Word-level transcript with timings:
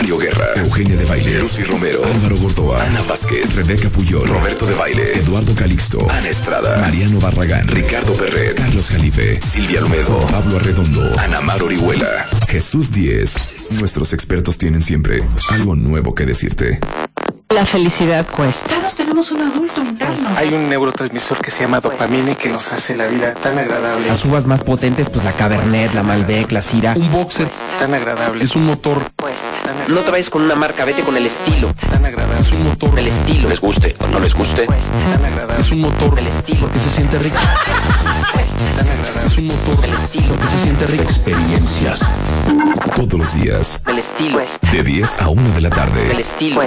Mario 0.00 0.18
Guerra, 0.18 0.46
Eugenia 0.56 0.96
de 0.96 1.04
Baile, 1.04 1.40
Lucy 1.40 1.62
Romero, 1.62 2.02
Álvaro 2.04 2.36
Gordoa, 2.38 2.82
Ana 2.82 3.02
Vázquez, 3.02 3.54
Rebeca 3.54 3.90
Puyol, 3.90 4.26
Roberto 4.26 4.64
de 4.64 4.74
Baile, 4.74 5.18
Eduardo 5.18 5.54
Calixto, 5.54 6.06
Ana 6.10 6.28
Estrada, 6.28 6.78
Mariano 6.78 7.18
Barragán, 7.20 7.68
Ricardo 7.68 8.14
Perret, 8.14 8.56
Carlos 8.56 8.88
Jalife, 8.88 9.40
Silvia 9.42 9.80
Almedo, 9.80 10.18
Pablo 10.30 10.56
Arredondo, 10.56 11.18
Ana 11.18 11.40
Mar 11.40 11.62
Orihuela, 11.62 12.26
Jesús 12.48 12.92
Díez. 12.92 13.34
Nuestros 13.70 14.12
expertos 14.12 14.58
tienen 14.58 14.82
siempre 14.82 15.22
algo 15.50 15.76
nuevo 15.76 16.14
que 16.14 16.24
decirte. 16.24 16.80
La 17.60 17.66
felicidad 17.66 18.26
cuesta. 18.26 18.74
Todos 18.74 18.96
tenemos 18.96 19.30
un 19.32 19.42
adulto 19.42 19.82
interno. 19.82 20.30
Hay 20.38 20.48
un 20.54 20.70
neurotransmisor 20.70 21.42
que 21.42 21.50
se 21.50 21.60
llama 21.60 21.78
dopamina 21.80 22.30
y 22.30 22.34
que 22.34 22.48
nos 22.48 22.72
hace 22.72 22.96
la 22.96 23.06
vida 23.06 23.34
tan 23.34 23.58
agradable. 23.58 24.08
Las 24.08 24.24
uvas 24.24 24.46
más 24.46 24.62
potentes, 24.62 25.10
pues 25.10 25.22
la 25.26 25.32
Cabernet, 25.34 25.92
la 25.92 26.02
Malbec, 26.02 26.50
la 26.52 26.62
Syrah. 26.62 26.94
Un 26.96 27.12
boxer 27.12 27.50
Tan 27.78 27.92
agradable. 27.92 28.42
es 28.42 28.56
un 28.56 28.64
motor. 28.64 29.02
No 29.88 29.98
te 29.98 30.10
vayas 30.10 30.30
con 30.30 30.40
una 30.40 30.54
marca, 30.54 30.86
vete 30.86 31.02
con 31.02 31.18
el 31.18 31.26
estilo. 31.26 31.70
Tan 31.90 32.02
agradable. 32.06 32.40
Es 32.40 32.50
un 32.50 32.64
motor. 32.64 32.98
El 32.98 33.08
estilo. 33.08 33.50
Les 33.50 33.60
guste 33.60 33.94
o 34.00 34.06
no 34.06 34.20
les 34.20 34.32
guste. 34.34 34.66
Tan 34.66 35.22
agradable. 35.22 35.60
Es 35.60 35.70
un 35.70 35.82
motor. 35.82 36.18
El 36.18 36.28
estilo. 36.28 36.60
Porque 36.60 36.80
se 36.80 36.88
siente 36.88 37.18
rico. 37.18 37.36
Tan 37.36 38.88
agradable. 38.88 39.26
Es 39.26 39.36
un 39.36 39.46
motor. 39.48 39.84
El 39.84 39.92
estilo. 39.92 40.28
Porque 40.34 40.48
se 40.48 40.58
siente 40.62 40.86
rico. 40.86 41.02
Experiencias. 41.02 42.00
Todos 42.96 43.12
los 43.20 43.34
días, 43.34 43.80
El 43.86 43.98
estilo. 43.98 44.40
de 44.72 44.82
10 44.82 45.20
a 45.20 45.28
1 45.28 45.50
de 45.56 45.60
la 45.60 45.68
El 45.68 45.74
tarde. 45.74 46.18
estilo. 46.18 46.62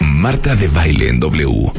Marta 0.00 0.56
de 0.56 0.68
Baile 0.68 1.08
en 1.08 1.20
W. 1.20 1.72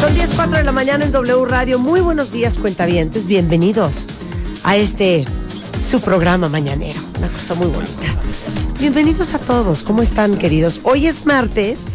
Son 0.00 0.14
10.04 0.14 0.50
de 0.58 0.64
la 0.64 0.72
mañana 0.72 1.04
en 1.04 1.12
W 1.12 1.44
Radio. 1.46 1.78
Muy 1.78 2.00
buenos 2.00 2.32
días, 2.32 2.58
cuentavientes. 2.58 3.26
Bienvenidos 3.26 4.06
a 4.62 4.76
este 4.76 5.24
su 5.86 6.00
programa 6.00 6.48
mañanero. 6.48 7.00
Una 7.18 7.28
cosa 7.28 7.54
muy 7.54 7.68
bonita. 7.68 7.92
Bienvenidos 8.78 9.34
a 9.34 9.38
todos. 9.38 9.82
¿Cómo 9.82 10.02
están, 10.02 10.36
queridos? 10.36 10.80
Hoy 10.84 11.06
es 11.06 11.24
martes 11.26 11.86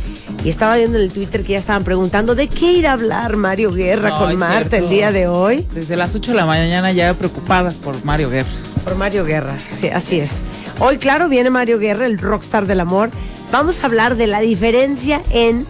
y 0.44 0.50
estaba 0.50 0.78
viendo 0.78 0.98
en 0.98 1.04
el 1.04 1.12
Twitter 1.12 1.44
que 1.44 1.54
ya 1.54 1.60
estaban 1.60 1.84
preguntando 1.84 2.34
de 2.34 2.48
qué 2.48 2.74
ir 2.74 2.88
a 2.88 2.94
hablar 2.94 3.36
Mario 3.36 3.72
Guerra 3.74 4.10
No, 4.10 4.20
con 4.20 4.36
Marta 4.38 4.70
cierto. 4.70 4.76
el 4.78 4.90
día 4.90 5.12
de 5.12 5.28
hoy. 5.28 5.68
Desde 5.74 5.96
las 5.96 6.16
8 6.16 6.32
de 6.32 6.38
la 6.38 6.46
mañana 6.46 6.92
ya 6.92 7.14
preocupadas 7.14 7.76
por 7.76 8.04
Mario 8.06 8.30
Guerra. 8.30 8.50
Por 8.84 8.96
Mario 8.96 9.26
Guerra, 9.26 9.58
sí, 9.74 9.88
así 9.88 10.20
es. 10.20 10.44
Hoy, 10.80 10.98
claro, 10.98 11.30
viene 11.30 11.50
Mario 11.50 11.80
Guerra, 11.80 12.06
el 12.06 12.18
rockstar 12.18 12.66
del 12.66 12.80
amor. 12.80 13.10
Vamos 13.52 13.84
a 13.84 13.88
hablar 13.88 14.16
de 14.16 14.28
la 14.28 14.40
diferencia 14.40 15.22
en 15.32 15.66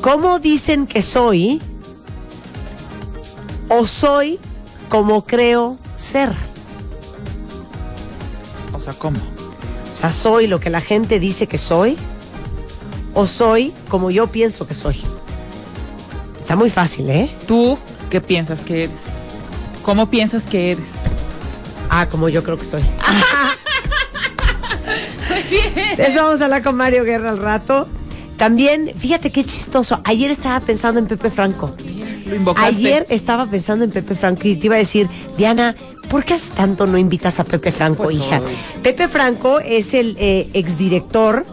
cómo 0.00 0.38
dicen 0.38 0.86
que 0.86 1.02
soy 1.02 1.60
o 3.68 3.86
soy 3.86 4.38
como 4.88 5.24
creo 5.24 5.78
ser. 5.96 6.30
O 8.72 8.80
sea, 8.80 8.92
¿cómo? 8.94 9.18
O 9.18 9.94
sea, 9.94 10.12
soy 10.12 10.46
lo 10.46 10.60
que 10.60 10.70
la 10.70 10.80
gente 10.80 11.20
dice 11.20 11.46
que 11.46 11.58
soy 11.58 11.96
o 13.14 13.26
soy 13.26 13.72
como 13.88 14.10
yo 14.10 14.28
pienso 14.28 14.66
que 14.66 14.74
soy. 14.74 15.00
Está 16.38 16.56
muy 16.56 16.70
fácil, 16.70 17.10
¿eh? 17.10 17.34
¿Tú 17.46 17.76
qué 18.08 18.20
piensas 18.20 18.60
que 18.60 18.84
eres? 18.84 18.96
¿Cómo 19.82 20.08
piensas 20.08 20.46
que 20.46 20.72
eres? 20.72 21.07
Ah, 21.90 22.08
como 22.08 22.28
yo 22.28 22.42
creo 22.42 22.56
que 22.56 22.64
soy. 22.64 22.82
De 25.96 26.04
eso 26.04 26.22
vamos 26.24 26.40
a 26.40 26.44
hablar 26.44 26.62
con 26.62 26.76
Mario 26.76 27.04
Guerra 27.04 27.30
al 27.30 27.38
rato. 27.38 27.88
También, 28.36 28.92
fíjate 28.96 29.30
qué 29.30 29.44
chistoso. 29.44 30.00
Ayer 30.04 30.30
estaba 30.30 30.60
pensando 30.60 31.00
en 31.00 31.06
Pepe 31.06 31.30
Franco. 31.30 31.74
Lo. 32.44 32.54
Ayer 32.58 33.06
estaba 33.08 33.46
pensando 33.46 33.84
en 33.84 33.90
Pepe 33.90 34.14
Franco 34.14 34.46
y 34.46 34.56
te 34.56 34.66
iba 34.66 34.76
a 34.76 34.78
decir, 34.78 35.08
Diana, 35.36 35.74
¿por 36.08 36.24
qué 36.24 36.34
hace 36.34 36.52
tanto 36.52 36.86
no 36.86 36.98
invitas 36.98 37.40
a 37.40 37.44
Pepe 37.44 37.72
Franco, 37.72 38.04
Pues 38.04 38.16
hija? 38.16 38.40
Pepe 38.82 39.08
Franco 39.08 39.58
es 39.60 39.94
el 39.94 40.16
eh, 40.20 40.48
exdirector 40.52 41.46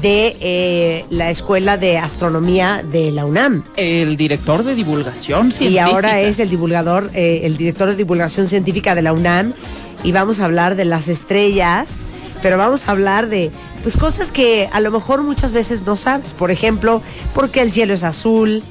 de 0.00 0.36
eh, 0.40 1.04
la 1.10 1.30
Escuela 1.30 1.76
de 1.76 1.98
Astronomía 1.98 2.82
de 2.90 3.12
la 3.12 3.24
UNAM. 3.24 3.62
El 3.76 4.16
director 4.16 4.64
de 4.64 4.74
divulgación 4.74 5.48
Y 5.48 5.52
científica. 5.52 5.84
ahora 5.84 6.20
es 6.22 6.40
el 6.40 6.50
divulgador, 6.50 7.10
eh, 7.14 7.42
el 7.44 7.56
director 7.56 7.88
de 7.88 7.94
divulgación 7.94 8.48
científica 8.48 8.94
de 8.96 9.02
la 9.02 9.12
UNAM. 9.12 9.54
Y 10.02 10.12
vamos 10.12 10.40
a 10.40 10.44
hablar 10.46 10.74
de 10.74 10.84
las 10.84 11.08
estrellas, 11.08 12.04
pero 12.42 12.58
vamos 12.58 12.88
a 12.88 12.92
hablar 12.92 13.28
de 13.28 13.50
pues 13.82 13.96
cosas 13.96 14.32
que 14.32 14.68
a 14.72 14.80
lo 14.80 14.90
mejor 14.90 15.22
muchas 15.22 15.52
veces 15.52 15.84
no 15.84 15.96
sabes. 15.96 16.32
Por 16.32 16.50
ejemplo, 16.50 17.02
por 17.34 17.50
qué 17.50 17.62
el 17.62 17.72
cielo 17.72 17.94
es 17.94 18.04
azul, 18.04 18.62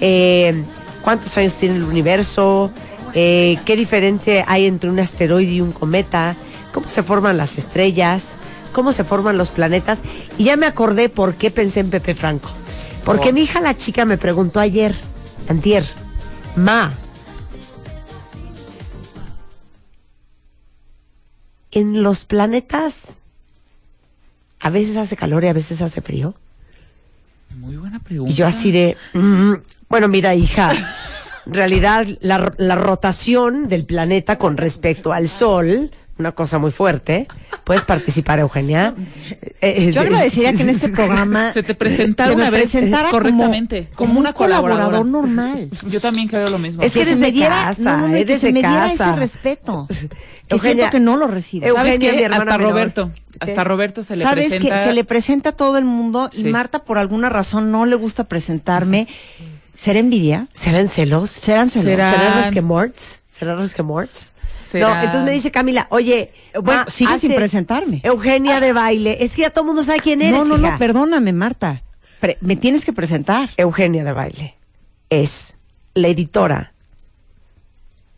eh, 0.00 0.62
cuántos 1.02 1.36
años 1.36 1.54
tiene 1.54 1.76
el 1.76 1.84
universo, 1.84 2.70
eh, 3.14 3.58
qué 3.64 3.76
diferencia 3.76 4.44
hay 4.46 4.66
entre 4.66 4.90
un 4.90 4.98
asteroide 4.98 5.52
y 5.52 5.60
un 5.60 5.72
cometa, 5.72 6.36
cómo 6.72 6.86
se 6.88 7.02
forman 7.02 7.36
las 7.36 7.58
estrellas, 7.58 8.38
cómo 8.72 8.92
se 8.92 9.04
forman 9.04 9.38
los 9.38 9.50
planetas. 9.50 10.04
Y 10.36 10.44
ya 10.44 10.56
me 10.56 10.66
acordé 10.66 11.08
por 11.08 11.34
qué 11.34 11.50
pensé 11.50 11.80
en 11.80 11.90
Pepe 11.90 12.14
Franco. 12.14 12.50
Porque 13.04 13.26
Por. 13.26 13.32
mi 13.32 13.42
hija 13.42 13.60
la 13.60 13.76
chica 13.76 14.04
me 14.04 14.18
preguntó 14.18 14.60
ayer, 14.60 14.94
antier, 15.48 15.84
Ma, 16.56 16.92
en 21.78 22.02
los 22.02 22.24
planetas 22.24 23.20
a 24.60 24.70
veces 24.70 24.96
hace 24.96 25.16
calor 25.16 25.44
y 25.44 25.48
a 25.48 25.52
veces 25.52 25.80
hace 25.80 26.00
frío. 26.00 26.34
Muy 27.56 27.76
buena 27.76 28.00
pregunta. 28.00 28.30
Y 28.30 28.34
yo 28.34 28.46
así 28.46 28.70
de, 28.72 28.96
mm, 29.14 29.52
bueno, 29.88 30.08
mira, 30.08 30.34
hija, 30.34 30.72
en 31.46 31.54
realidad 31.54 32.06
la, 32.20 32.52
la 32.58 32.74
rotación 32.74 33.68
del 33.68 33.84
planeta 33.84 34.36
con 34.36 34.56
respecto 34.56 35.12
al 35.12 35.28
Sol, 35.28 35.90
una 36.18 36.32
cosa 36.32 36.58
muy 36.58 36.70
fuerte. 36.70 37.26
¿Puedes 37.64 37.84
participar, 37.84 38.38
Eugenia? 38.40 38.94
Eh, 39.60 39.90
Yo 39.92 40.02
eh, 40.02 40.06
agradecería 40.06 40.52
que 40.52 40.62
en 40.62 40.68
este 40.68 40.88
programa 40.88 41.52
Se 41.52 41.64
te 41.64 41.74
presentara 41.74 42.30
se 42.30 42.36
una 42.36 42.48
vez 42.48 42.60
presentara 42.70 43.10
correctamente, 43.10 43.88
como, 43.88 43.96
como 43.96 44.08
como 44.08 44.20
una 44.20 44.28
un 44.28 44.34
colaborador 44.36 45.04
normal. 45.04 45.68
Yo 45.90 46.00
también 46.00 46.28
creo 46.28 46.48
lo 46.48 46.60
mismo. 46.60 46.80
Es 46.82 46.92
que 46.92 47.00
se 47.00 47.10
eres 47.10 47.18
me 47.18 47.26
de 47.26 47.32
diera, 47.32 47.64
casa, 47.64 47.96
no, 47.96 48.06
no, 48.08 48.24
que 48.24 48.38
se 48.38 48.52
me 48.52 48.60
diera 48.60 48.92
ese 48.92 49.12
respeto. 49.16 49.86
Que 49.88 50.54
Eugenia- 50.54 50.60
siento 50.60 50.90
que 50.90 51.00
no 51.00 51.16
lo 51.16 51.26
recibo. 51.26 51.66
Eu- 51.66 51.74
¿Sabes 51.74 51.94
Eugenia, 51.94 52.10
qué? 52.12 52.16
mi 52.18 52.22
hermana 52.22 52.42
Hasta 52.42 52.58
menor. 52.58 52.72
Roberto. 52.72 53.10
Hasta 53.40 53.64
Roberto 53.64 54.02
se 54.04 54.14
le 54.16 54.22
Sabes 54.24 54.46
presenta. 54.48 54.74
que 54.76 54.84
se 54.88 54.92
le 54.94 55.04
presenta 55.04 55.48
a 55.50 55.52
todo 55.52 55.76
el 55.76 55.84
mundo 55.84 56.30
y 56.32 56.42
Sí. 56.42 56.48
Marta 56.50 56.84
por 56.84 56.98
alguna 56.98 57.28
razón 57.28 57.72
no 57.72 57.84
le 57.84 57.96
gusta 57.96 58.24
presentarme. 58.24 59.08
¿Será 59.74 59.98
envidia? 59.98 60.46
¿Serán 60.54 60.88
celos? 60.88 61.30
¿Serán 61.30 61.68
celos? 61.68 61.86
Será- 61.86 62.12
¿Serán 62.12 62.42
resquemorts? 62.44 63.22
¿Serán 63.38 63.58
resquemorts? 63.58 64.34
Será- 64.62 64.88
No, 64.88 64.96
entonces 65.00 65.22
me 65.22 65.30
dice 65.32 65.50
Camila, 65.50 65.86
oye, 65.90 66.32
Bueno, 66.54 66.84
ma, 66.84 66.90
sigue 66.90 67.18
sin 67.18 67.34
presentarme. 67.34 68.00
Eugenia 68.02 68.60
de 68.60 68.72
baile. 68.72 69.18
Es 69.24 69.34
que 69.36 69.42
ya 69.42 69.50
todo 69.50 69.62
el 69.62 69.66
mundo 69.68 69.82
sabe 69.84 70.00
quién 70.00 70.20
eres. 70.22 70.38
No, 70.38 70.44
no, 70.44 70.56
hija. 70.58 70.72
no, 70.72 70.78
perdóname, 70.78 71.32
Marta. 71.32 71.82
Pre- 72.20 72.38
me 72.40 72.56
tienes 72.56 72.84
que 72.84 72.92
presentar. 72.92 73.50
Eugenia 73.56 74.02
de 74.04 74.12
baile 74.12 74.56
es 75.10 75.56
la 75.94 76.08
editora 76.08 76.72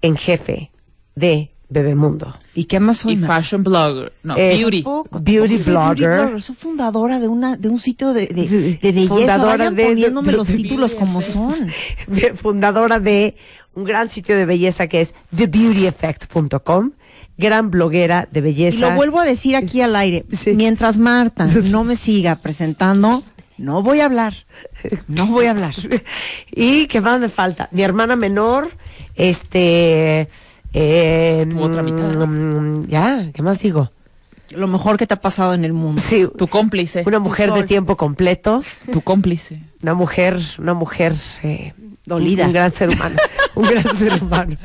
en 0.02 0.16
jefe 0.16 0.70
de 1.14 1.50
Bebemundo. 1.68 2.34
¿Y 2.54 2.64
qué 2.64 2.80
más 2.80 2.98
soy? 2.98 3.12
Y 3.12 3.16
Marta? 3.16 3.36
fashion 3.36 3.62
blogger. 3.62 4.12
No, 4.24 4.34
Es- 4.36 4.58
beauty. 4.58 4.82
Tampoco, 4.82 5.20
Beauty 5.20 5.56
soy 5.56 5.72
blogger. 5.72 6.40
Soy 6.40 6.56
fundadora 6.56 7.20
de 7.20 7.28
una 7.28 7.56
de 7.56 7.68
un 7.68 7.78
sitio 7.78 8.12
de, 8.12 8.26
de, 8.26 8.78
de 8.82 8.92
belleza. 8.92 9.14
Fundadora 9.14 9.56
Vayan 9.56 9.74
de- 9.76 9.84
poniéndome 9.84 10.30
de- 10.32 10.36
los 10.36 10.48
de- 10.48 10.56
títulos 10.56 10.94
como 10.96 11.22
son. 11.22 11.54
de- 12.08 12.34
fundadora 12.34 12.98
de 12.98 13.36
un 13.74 13.84
gran 13.84 14.08
sitio 14.08 14.36
de 14.36 14.44
belleza 14.46 14.86
que 14.88 15.00
es 15.00 15.14
thebeautyeffect.com, 15.36 16.92
gran 17.38 17.70
bloguera 17.70 18.28
de 18.30 18.40
belleza. 18.40 18.76
Y 18.78 18.80
lo 18.80 18.92
vuelvo 18.96 19.20
a 19.20 19.24
decir 19.24 19.56
aquí 19.56 19.80
al 19.80 19.96
aire. 19.96 20.24
Sí. 20.32 20.54
Mientras 20.54 20.98
Marta 20.98 21.46
no 21.64 21.84
me 21.84 21.96
siga 21.96 22.36
presentando, 22.36 23.22
no 23.58 23.82
voy 23.82 24.00
a 24.00 24.06
hablar. 24.06 24.34
No 25.08 25.26
voy 25.26 25.46
a 25.46 25.50
hablar. 25.52 25.74
¿Y 26.50 26.86
qué 26.86 27.00
más 27.00 27.20
me 27.20 27.28
falta? 27.28 27.68
Mi 27.72 27.82
hermana 27.82 28.16
menor, 28.16 28.70
este... 29.14 30.28
eh, 30.72 31.46
Tu 31.48 31.60
otra 31.60 31.82
mitad. 31.82 32.14
mm, 32.26 32.86
ya, 32.88 33.30
¿qué 33.32 33.42
más 33.42 33.58
digo? 33.60 33.90
Lo 34.50 34.66
mejor 34.66 34.96
que 34.96 35.06
te 35.06 35.14
ha 35.14 35.20
pasado 35.20 35.54
en 35.54 35.64
el 35.64 35.72
mundo. 35.72 36.00
Sí, 36.04 36.26
Tu 36.36 36.48
cómplice. 36.48 37.04
una 37.06 37.20
mujer 37.20 37.52
de 37.52 37.62
tiempo 37.62 37.96
completo, 37.96 38.62
Tu 38.92 39.00
cómplice. 39.00 39.60
una 39.82 39.94
mujer, 39.94 40.38
una 40.58 40.74
mujer 40.74 41.14
eh, 41.44 41.72
Dolida. 42.04 42.46
Un 42.46 42.52
gran 42.52 42.72
ser 42.72 42.88
humano. 42.88 43.14
Un 43.60 43.68
gran 43.68 43.96
ser 43.96 44.22
humano. 44.22 44.56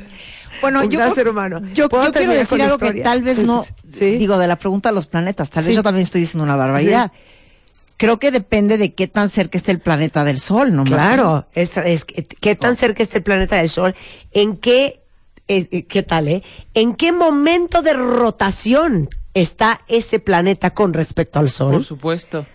Bueno, 0.62 0.82
Un 0.82 0.90
yo, 0.90 0.98
gran 0.98 1.10
creo- 1.12 1.16
ser 1.16 1.28
humano. 1.30 1.62
yo, 1.74 1.90
¿Puedo 1.90 2.06
yo 2.06 2.12
quiero 2.14 2.32
decir 2.34 2.62
algo 2.62 2.78
que 2.78 2.94
tal 3.02 3.22
vez 3.22 3.40
no, 3.40 3.66
Sí. 3.94 4.18
digo, 4.18 4.38
de 4.38 4.48
la 4.48 4.56
pregunta 4.58 4.90
de 4.90 4.96
los 4.96 5.08
planetas, 5.08 5.50
tal 5.50 5.64
vez 5.64 5.72
Sí. 5.72 5.76
yo 5.76 5.84
también 5.84 6.04
estoy 6.04 6.22
diciendo 6.22 6.44
una 6.44 6.56
barbaridad. 6.56 7.12
Creo 7.98 8.20
que 8.20 8.32
depende 8.32 8.78
de 8.78 8.94
qué 8.94 9.08
tan 9.08 9.30
cerca 9.30 9.58
esté 9.58 9.72
el 9.72 9.80
planeta 9.80 10.24
del 10.26 10.40
Sol, 10.40 10.76
¿no? 10.76 10.84
Claro, 10.84 11.48
es, 11.54 11.78
es 11.78 12.04
que- 12.06 12.26
qué 12.26 12.56
tan 12.56 12.76
cerca 12.76 13.02
está 13.04 13.18
el 13.18 13.24
planeta 13.24 13.56
del 13.58 13.70
Sol, 13.70 13.96
en 14.32 14.58
qué, 14.58 15.02
eh, 15.48 15.68
eh, 15.72 15.86
qué 15.86 16.04
tal, 16.04 16.28
eh, 16.28 16.44
en 16.74 16.94
qué 16.96 17.12
momento 17.12 17.82
de 17.82 17.94
rotación 17.94 19.10
está 19.34 19.82
ese 19.88 20.20
planeta 20.20 20.74
con 20.74 20.94
respecto 20.94 21.40
al 21.40 21.50
Sol. 21.50 21.72
Por 21.74 21.84
supuesto. 21.86 22.46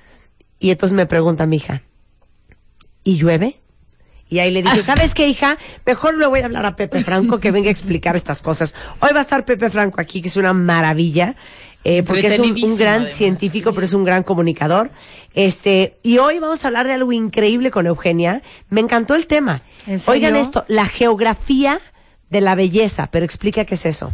Y 0.59 0.71
entonces 0.71 0.95
me 0.95 1.07
pregunta 1.07 1.47
mi 1.47 1.57
hija, 1.57 1.83
¿y 3.05 3.17
llueve? 3.17 3.60
Y 4.31 4.39
ahí 4.39 4.53
le 4.53 4.63
dije, 4.63 4.83
¿sabes 4.85 5.15
qué, 5.15 5.29
hija? 5.29 5.59
Mejor 5.85 6.17
le 6.17 6.25
voy 6.27 6.41
a 6.41 6.45
hablar 6.45 6.65
a 6.65 6.77
Pepe 6.77 7.03
Franco 7.03 7.41
que 7.41 7.51
venga 7.51 7.69
a 7.69 7.73
explicar 7.73 8.15
estas 8.15 8.43
cosas. 8.43 8.77
Hoy 9.01 9.11
va 9.13 9.19
a 9.19 9.23
estar 9.23 9.45
Pepe 9.45 9.69
Franco 9.71 10.01
aquí, 10.01 10.23
que 10.23 10.29
es 10.29 10.37
una 10.37 10.53
maravilla, 10.53 11.35
eh, 11.83 12.05
porque 12.05 12.29
es 12.29 12.39
un, 12.39 12.77
gran 12.77 13.03
además, 13.03 13.13
científico, 13.13 13.71
sí. 13.71 13.75
pero 13.75 13.85
es 13.85 13.93
un 13.93 14.05
gran 14.05 14.23
comunicador. 14.23 14.93
Este, 15.35 15.99
y 16.05 16.19
hoy 16.19 16.39
vamos 16.39 16.65
a 16.65 16.69
hablar 16.69 16.87
de 16.87 16.93
algo 16.93 17.11
increíble 17.11 17.73
con 17.73 17.89
Eugenia. 17.89 18.43
Me 18.69 18.81
encantó 18.81 19.17
el 19.17 19.27
tema. 19.27 19.63
Oigan 20.07 20.37
esto, 20.37 20.65
la 20.69 20.87
geografía 20.87 21.81
de 22.29 22.41
la 22.41 22.55
belleza, 22.55 23.09
pero 23.11 23.25
explica 23.25 23.65
qué 23.65 23.75
es 23.75 23.85
eso. 23.85 24.13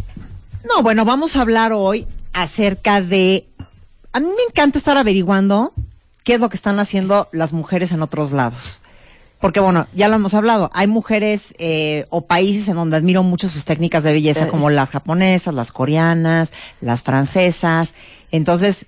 No, 0.64 0.82
bueno, 0.82 1.04
vamos 1.04 1.36
a 1.36 1.42
hablar 1.42 1.72
hoy 1.74 2.06
acerca 2.32 3.02
de... 3.02 3.46
A 4.14 4.20
mí 4.20 4.28
me 4.28 4.42
encanta 4.48 4.78
estar 4.78 4.96
averiguando 4.96 5.74
qué 6.24 6.34
es 6.34 6.40
lo 6.40 6.48
que 6.48 6.56
están 6.56 6.78
haciendo 6.78 7.28
las 7.32 7.52
mujeres 7.52 7.92
en 7.92 8.00
otros 8.00 8.32
lados. 8.32 8.80
Porque 9.40 9.60
bueno, 9.60 9.86
ya 9.94 10.08
lo 10.08 10.16
hemos 10.16 10.34
hablado, 10.34 10.70
hay 10.72 10.86
mujeres 10.86 11.54
eh, 11.58 12.06
o 12.08 12.22
países 12.22 12.68
en 12.68 12.76
donde 12.76 12.96
admiro 12.96 13.22
mucho 13.22 13.48
sus 13.48 13.64
técnicas 13.64 14.02
de 14.02 14.12
belleza, 14.12 14.48
como 14.48 14.70
las 14.70 14.90
japonesas, 14.90 15.52
las 15.52 15.72
coreanas, 15.72 16.52
las 16.80 17.02
francesas. 17.02 17.94
Entonces, 18.30 18.86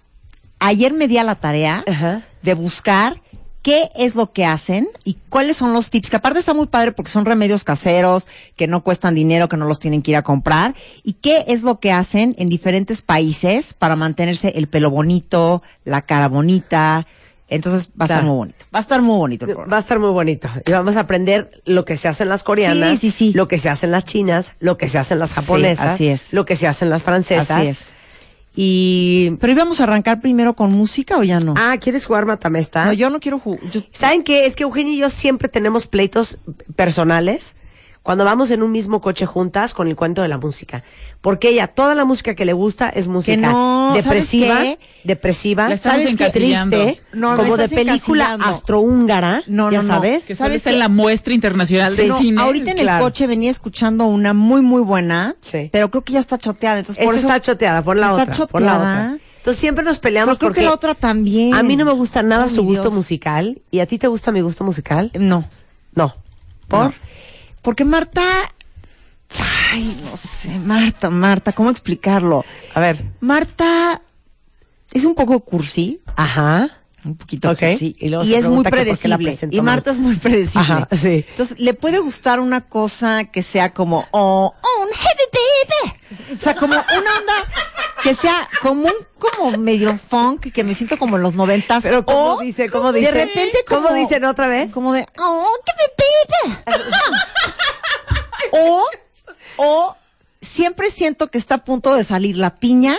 ayer 0.59 0.95
me 0.95 1.06
di 1.06 1.19
a 1.19 1.25
la 1.25 1.35
tarea 1.35 1.85
Ajá. 1.87 2.23
de 2.43 2.55
buscar 2.55 3.21
qué 3.62 3.91
es 3.97 4.15
lo 4.15 4.33
que 4.33 4.47
hacen 4.47 4.89
y 5.05 5.19
cuáles 5.29 5.59
son 5.59 5.75
los 5.75 5.91
tips, 5.91 6.09
que 6.09 6.17
aparte 6.17 6.39
está 6.39 6.55
muy 6.55 6.67
padre 6.67 6.93
porque 6.93 7.11
son 7.11 7.27
remedios 7.27 7.65
caseros, 7.65 8.27
que 8.56 8.67
no 8.67 8.83
cuestan 8.83 9.15
dinero, 9.15 9.51
que 9.51 9.59
no 9.59 9.67
los 9.67 9.79
tienen 9.79 10.01
que 10.01 10.12
ir 10.12 10.17
a 10.17 10.23
comprar, 10.23 10.75
y 11.03 11.15
qué 11.15 11.44
es 11.49 11.62
lo 11.62 11.79
que 11.81 11.93
hacen 11.93 12.35
en 12.39 12.49
diferentes 12.49 13.03
países 13.03 13.75
para 13.75 13.97
mantenerse 13.97 14.53
el 14.56 14.69
pelo 14.69 14.91
bonito, 14.91 15.62
la 15.85 16.01
cara 16.01 16.29
bonita. 16.29 17.06
Entonces 17.50 17.89
va 17.99 18.05
a 18.05 18.06
estar 18.06 18.23
muy 18.25 18.37
bonito. 18.37 18.65
Va 18.75 18.79
a 18.79 18.83
estar 18.83 19.00
muy 19.03 19.17
bonito 19.17 19.45
el 19.47 19.50
Va 19.50 19.55
programa. 19.55 19.77
a 19.77 19.81
estar 19.81 19.99
muy 19.99 20.11
bonito. 20.11 20.49
Y 20.67 20.71
vamos 20.73 20.97
a 20.97 21.00
aprender 21.00 21.50
lo 21.65 21.85
que 21.87 21.97
se 21.97 22.06
hace 22.09 22.23
en 22.25 22.29
las 22.29 22.45
coreanas, 22.45 22.91
Sí, 22.91 22.97
sí, 22.97 23.11
sí. 23.11 23.33
lo 23.33 23.49
que 23.49 23.56
se 23.59 23.69
hace 23.71 23.87
en 23.87 23.93
las 23.93 24.05
chinas, 24.05 24.55
lo 24.61 24.77
que 24.77 24.87
se 24.89 24.99
hace 24.99 25.15
en 25.15 25.21
las 25.21 25.33
japonesas, 25.33 25.87
así 25.87 26.09
es. 26.09 26.33
lo 26.35 26.45
que 26.45 26.56
se 26.56 26.67
hace 26.67 26.85
en 26.85 26.91
las 26.91 27.03
francesas. 27.03 27.50
Así 27.50 27.69
es. 27.69 27.93
Y. 28.61 29.37
Pero 29.41 29.53
íbamos 29.53 29.81
a 29.81 29.85
arrancar 29.85 30.21
primero 30.21 30.55
con 30.55 30.73
música 30.73 31.17
o 31.17 31.23
ya 31.23 31.39
no? 31.41 31.55
Ah, 31.56 31.77
¿quieres 31.81 32.06
jugar 32.06 32.27
Matamesta? 32.27 32.85
no, 32.87 32.93
yo 32.93 33.09
no 33.09 33.21
quiero 33.21 33.39
jugar. 33.39 33.61
¿Saben 33.93 34.25
qué? 34.25 34.47
Es 34.47 34.56
que 34.56 34.65
Eugenia 34.65 34.93
y 34.94 34.99
yo 34.99 35.09
siempre 35.11 35.49
tenemos 35.49 35.87
pleitos 35.87 36.41
personales 36.77 37.56
cuando 38.08 38.25
vamos 38.25 38.50
en 38.50 38.62
un 38.62 38.72
mismo 38.72 39.02
coche 39.02 39.26
juntas 39.26 39.75
con 39.75 39.87
el 39.87 39.94
cuento 39.94 40.22
de 40.22 40.28
la 40.28 40.38
música. 40.38 40.82
Porque 41.20 41.50
ella, 41.50 41.66
toda 41.66 41.94
la 41.94 42.06
música 42.06 42.34
que 42.34 42.46
le 42.46 42.55
gusta 42.55 42.88
es 42.88 43.06
música 43.06 43.52
no, 43.52 43.90
¿sabes 43.90 44.05
depresiva, 44.05 44.60
qué? 44.62 44.78
depresiva, 45.05 45.76
¿sabes 45.76 46.16
qué? 46.16 46.31
Triste, 46.31 47.02
No, 47.12 47.37
no, 47.37 47.43
como 47.43 47.58
de 47.58 47.69
película 47.69 48.38
astrohúngara, 48.46 49.43
No, 49.46 49.70
ya 49.70 49.82
no, 49.82 49.82
no. 49.82 49.94
sabes. 49.94 50.25
Que 50.25 50.34
¿Sabes 50.34 50.62
qué? 50.62 50.70
en 50.70 50.78
la 50.78 50.88
muestra 50.88 51.34
internacional 51.34 51.94
Sí, 51.94 52.00
de 52.00 52.08
no, 52.08 52.19
cine. 52.19 52.40
ahorita 52.40 52.70
en 52.70 52.78
claro. 52.78 53.05
el 53.05 53.10
coche 53.10 53.26
venía 53.26 53.50
escuchando 53.50 54.06
una 54.06 54.32
muy, 54.32 54.62
muy 54.62 54.81
buena, 54.81 55.37
Sí. 55.43 55.69
pero 55.70 55.90
creo 55.90 56.02
que 56.02 56.14
ya 56.14 56.20
está 56.20 56.38
choteada. 56.38 56.78
Entonces, 56.78 57.05
por 57.05 57.14
eso 57.14 57.26
está 57.26 57.43
choteada, 57.43 57.82
por 57.82 57.99
la 57.99 58.06
está 58.08 58.22
otra, 58.22 58.46
por 58.46 58.62
la 58.62 58.72
choteada. 58.72 59.05
otra. 59.12 59.19
Entonces 59.37 59.60
siempre 59.60 59.84
nos 59.84 59.99
Pero 59.99 60.02
peleamos 60.02 60.38
creo 60.38 60.49
porque 60.49 60.60
que 60.60 60.66
la 60.66 60.72
otra 60.72 60.94
también. 60.94 61.52
a 61.52 61.62
mí 61.62 61.76
no 61.76 61.84
me 61.84 61.93
gusta 61.93 62.22
nada 62.22 62.49
su 62.49 62.62
gusto 62.62 62.84
Dios. 62.84 62.94
musical. 62.94 63.60
¿Y 63.70 63.81
a 63.81 63.87
ti 63.87 63.99
te 63.99 64.06
gusta 64.06 64.32
mi 64.32 64.40
gusto 64.40 64.64
musical? 64.64 65.10
No. 65.19 65.44
No. 65.94 66.14
¿Por? 66.69 66.84
No. 66.87 66.94
Porque 67.69 67.85
Marta. 67.85 68.23
Ay, 69.70 70.00
no 70.03 70.17
sé, 70.17 70.59
Marta, 70.59 71.11
Marta, 71.11 71.53
¿cómo 71.53 71.69
explicarlo? 71.69 72.43
A 72.73 72.81
ver. 72.81 73.05
Marta 73.20 74.00
es 74.91 75.05
un 75.05 75.15
poco 75.15 75.41
cursi, 75.41 76.00
Ajá. 76.17 76.70
un 77.05 77.15
poquito 77.19 77.50
Ok, 77.50 77.59
cursi, 77.59 77.94
y 78.00 78.32
es 78.32 78.49
muy 78.49 78.65
predecible. 78.65 79.37
Y. 79.50 79.61
Marta 79.61 79.91
es 79.91 79.99
muy 79.99 80.17
predecible. 80.17 80.62
Ajá, 80.62 80.88
sí. 80.93 81.26
Entonces, 81.29 81.61
le 81.61 81.75
puede 81.75 81.99
gustar 81.99 82.41
una 82.41 82.62
cosa 82.62 83.25
que 83.25 83.43
sea 83.43 83.75
como, 83.75 84.09
oh, 84.12 84.55
oh, 84.62 84.82
un 84.82 84.88
heavy 84.94 85.26
baby. 85.35 86.37
O 86.38 86.41
sea, 86.41 86.55
como 86.55 86.73
una 86.73 87.19
onda 87.19 87.35
que 88.03 88.15
sea 88.15 88.49
como 88.62 88.85
un, 88.85 88.94
como 89.19 89.56
medio 89.59 89.97
funk, 89.99 90.53
que 90.53 90.65
me 90.65 90.75
siento 90.75 90.99
como 90.99 91.17
en 91.17 91.23
los 91.23 91.35
noventas. 91.35 91.82
Pero 91.82 92.05
¿cómo 92.05 92.35
o 92.35 92.41
dice? 92.41 92.69
¿Cómo 92.70 92.93
dice? 92.93 93.12
De 93.12 93.25
repente, 93.26 93.59
¿Cómo 93.69 93.88
como- 93.88 93.94
dicen 93.97 94.25
otra 94.25 94.49
vez? 94.49 94.73
Como 94.73 94.93
de, 94.93 95.06
oh, 95.19 95.50
heavy 95.67 96.55
baby. 96.67 96.79
o, 98.53 98.85
o 99.56 99.97
siempre 100.41 100.91
siento 100.91 101.31
que 101.31 101.38
está 101.38 101.56
a 101.56 101.65
punto 101.65 101.94
de 101.94 102.05
salir 102.05 102.37
la 102.37 102.56
piña, 102.56 102.97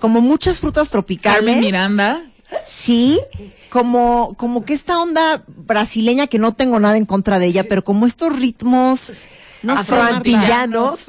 como 0.00 0.20
muchas 0.20 0.60
frutas 0.60 0.90
tropicales. 0.90 1.38
Carmen 1.40 1.60
Miranda. 1.60 2.22
Sí, 2.66 3.20
como, 3.70 4.34
como 4.36 4.64
que 4.64 4.74
esta 4.74 5.00
onda 5.00 5.42
brasileña 5.46 6.26
que 6.26 6.38
no 6.38 6.52
tengo 6.52 6.78
nada 6.78 6.96
en 6.98 7.06
contra 7.06 7.38
de 7.38 7.46
ella, 7.46 7.64
pero 7.68 7.82
como 7.84 8.06
estos 8.06 8.36
ritmos 8.38 9.14
no. 9.62 9.74
Afroantillanos, 9.78 11.00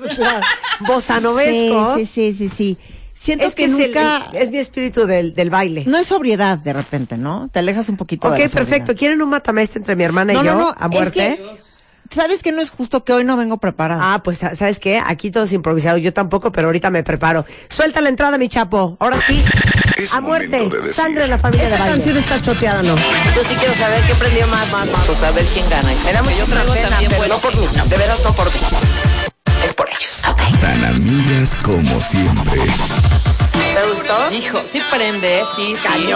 bosanovescos. 0.88 1.96
Sí, 1.98 2.06
sí, 2.06 2.34
sí, 2.34 2.50
sí, 2.50 2.56
sí. 2.56 2.78
Siento 3.16 3.46
Es 3.46 3.54
que 3.56 3.66
que, 3.66 3.72
es, 3.72 3.78
el- 3.80 3.86
nunca 3.88 4.30
es 4.34 4.50
mi 4.52 4.58
espíritu 4.58 5.06
del, 5.06 5.36
del 5.36 5.50
baile. 5.52 5.84
no 5.86 5.98
es 5.98 6.08
sobriedad 6.08 6.58
de 6.58 6.74
repente, 6.74 7.18
¿no? 7.18 7.48
Te 7.52 7.60
alejas 7.60 7.88
un 7.90 7.98
poquito 7.98 8.28
ok, 8.28 8.34
de 8.36 8.48
sobriedad. 8.48 8.70
perfecto. 8.70 8.96
¿Quieren 8.96 9.22
un 9.22 9.30
matamesta 9.30 9.78
entre 9.78 9.96
mi 9.96 10.04
hermana 10.04 10.34
y 10.34 10.36
No, 10.38 10.44
yo 10.44 10.54
no, 10.54 10.60
no, 10.60 10.70
a 10.78 10.86
es 10.86 10.92
muerte? 10.92 11.20
que- 11.38 11.64
¿Sabes 12.14 12.44
que 12.44 12.52
no 12.52 12.62
es 12.62 12.70
justo 12.70 13.04
que 13.04 13.12
hoy 13.14 13.24
no 13.24 13.36
vengo 13.38 13.58
preparada? 13.58 14.14
Ah, 14.14 14.22
pues, 14.22 14.38
¿sabes 14.38 14.78
qué? 14.80 15.02
Aquí 15.04 15.32
todo 15.32 15.46
es 15.46 15.54
improvisado. 15.54 15.98
Yo 15.98 16.14
tampoco, 16.14 16.52
pero 16.52 16.68
ahorita 16.68 16.92
me 16.92 17.02
preparo. 17.02 17.44
Suelta 17.70 18.02
la 18.02 18.10
entrada, 18.10 18.38
mi 18.38 18.50
chapo. 18.50 18.98
Ahora 19.00 19.18
sí. 19.26 19.44
Es 19.98 20.14
a 20.14 20.22
muerte. 20.22 20.58
de. 20.70 20.94
Sangre 20.94 21.24
en 21.24 21.32
la 21.32 21.40
familia 21.40 21.66
de 21.70 21.72
baile. 21.72 21.88
canción 21.88 22.18
está 22.18 22.40
choteada, 22.40 22.84
¿no? 22.84 22.96
Yo 22.96 23.44
sí 23.48 23.56
quiero 23.56 23.74
saber 23.74 24.00
qué 24.06 24.14
prendió 24.14 24.46
más, 24.48 24.72
más, 24.72 24.92
más. 24.92 25.06
Pues 25.06 25.24
a 25.24 25.32
ver 25.32 25.46
quién 25.54 25.68
gana. 25.72 25.90
Me 26.06 26.14
da 26.14 26.22
pena, 26.22 26.98
pero 27.10 27.28
no 27.30 27.38
por 27.40 27.56
mí. 27.58 27.66
De 27.90 27.98
veras 27.98 28.20
no 28.24 28.34
por 28.34 28.46
mí. 28.46 28.60
Tan 30.64 30.86
amigas 30.86 31.56
como 31.62 32.00
siempre. 32.00 32.62
¿Te 32.62 33.90
gustó? 33.90 34.32
Hijo, 34.32 34.62
sí 34.62 34.80
prende, 34.90 35.42
sí, 35.58 35.76
sí. 35.76 36.14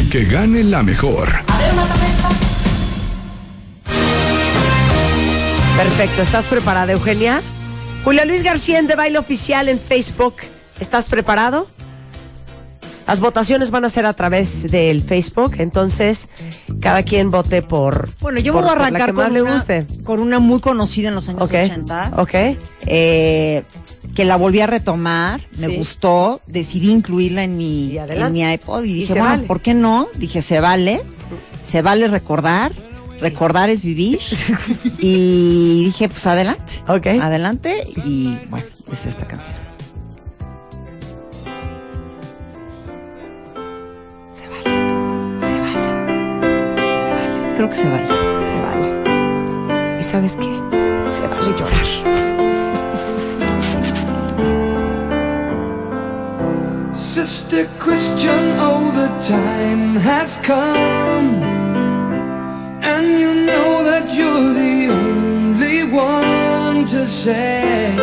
Y 0.00 0.08
que 0.08 0.24
gane 0.24 0.64
la 0.64 0.82
mejor. 0.82 1.28
Perfecto. 5.76 6.22
¿Estás 6.22 6.46
preparada, 6.46 6.90
Eugenia? 6.92 7.42
Julio 8.02 8.24
Luis 8.24 8.44
García 8.44 8.78
en 8.78 8.86
De 8.86 8.94
Baile 8.94 9.18
Oficial 9.18 9.68
en 9.68 9.78
Facebook. 9.78 10.36
¿Estás 10.80 11.04
preparado? 11.04 11.68
Las 13.10 13.18
votaciones 13.18 13.72
van 13.72 13.84
a 13.84 13.88
ser 13.88 14.06
a 14.06 14.12
través 14.12 14.70
del 14.70 15.02
Facebook, 15.02 15.54
entonces 15.58 16.28
cada 16.80 17.02
quien 17.02 17.32
vote 17.32 17.60
por. 17.60 18.08
Bueno, 18.20 18.38
yo 18.38 18.52
por- 18.52 18.62
voy 18.62 18.70
a 18.70 18.74
arrancar 18.74 19.12
con 19.14 19.32
le 19.32 19.42
una, 19.42 19.54
guste. 19.54 19.84
con 20.04 20.20
una 20.20 20.38
muy 20.38 20.60
conocida 20.60 21.08
en 21.08 21.16
los 21.16 21.28
años 21.28 21.42
Ok. 21.42 21.54
80. 21.54 22.12
Ok. 22.18 22.34
eh, 22.86 23.64
que 24.14 24.24
la 24.24 24.36
volví 24.36 24.60
a 24.60 24.68
retomar, 24.68 25.40
me 25.58 25.66
Sí. 25.66 25.76
gustó, 25.76 26.40
decidí 26.46 26.90
incluirla 26.90 27.42
en 27.42 27.56
mi, 27.56 27.96
en 27.98 28.32
mi 28.32 28.42
iPod 28.44 28.84
y 28.84 28.94
dije, 28.94 29.14
bueno, 29.14 29.28
vale. 29.28 29.42
¿por 29.48 29.60
qué 29.60 29.74
no? 29.74 30.08
Dije, 30.16 30.40
se 30.40 30.60
vale, 30.60 31.02
se 31.64 31.82
vale 31.82 32.06
recordar, 32.06 32.70
recordar 33.20 33.70
es 33.70 33.82
vivir. 33.82 34.20
y 35.00 35.84
dije, 35.86 36.08
pues 36.08 36.26
adelante. 36.28 36.74
Ok. 36.86 37.06
Adelante 37.20 37.86
y 38.04 38.38
bueno, 38.50 38.66
es 38.92 39.06
esta 39.06 39.26
canción. 39.26 39.58
Creo 47.60 47.68
que 47.68 47.76
se 47.76 47.90
vale. 47.90 48.06
Se 48.42 48.58
vale. 48.58 49.98
¿Y 50.00 50.02
sabes 50.02 50.34
qué? 50.36 50.50
Se 51.10 51.26
vale 51.28 51.54
llorar. 51.54 51.86
Sister 56.94 57.66
Christian, 57.78 58.58
oh, 58.60 58.90
the 58.94 59.08
time 59.28 59.94
has 59.96 60.40
come. 60.42 61.42
And 62.82 63.20
you 63.20 63.34
know 63.44 63.84
that 63.84 64.08
you're 64.10 64.54
the 64.54 64.88
only 64.90 65.84
one 65.92 66.86
to 66.86 67.06
say, 67.06 67.94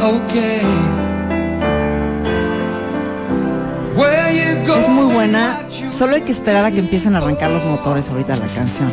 okay. 0.00 0.99
Muy 4.90 5.12
buena. 5.12 5.60
Solo 5.90 6.16
hay 6.16 6.22
que 6.22 6.32
esperar 6.32 6.64
a 6.64 6.70
que 6.70 6.78
empiecen 6.78 7.14
a 7.14 7.18
arrancar 7.18 7.50
los 7.50 7.64
motores 7.64 8.08
ahorita 8.08 8.34
de 8.34 8.40
la 8.40 8.54
canción. 8.54 8.92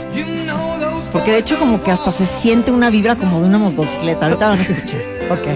Porque 1.12 1.32
de 1.32 1.38
hecho 1.40 1.58
como 1.58 1.82
que 1.82 1.92
hasta 1.92 2.12
se 2.12 2.26
siente 2.26 2.72
una 2.72 2.90
vibra 2.90 3.16
como 3.16 3.40
de 3.42 3.48
una 3.48 3.58
motocicleta. 3.58 4.28
Ahorita 4.28 4.50
van 4.50 4.60
a 4.60 4.62
escuchar. 4.62 5.00
Ok. 5.32 5.48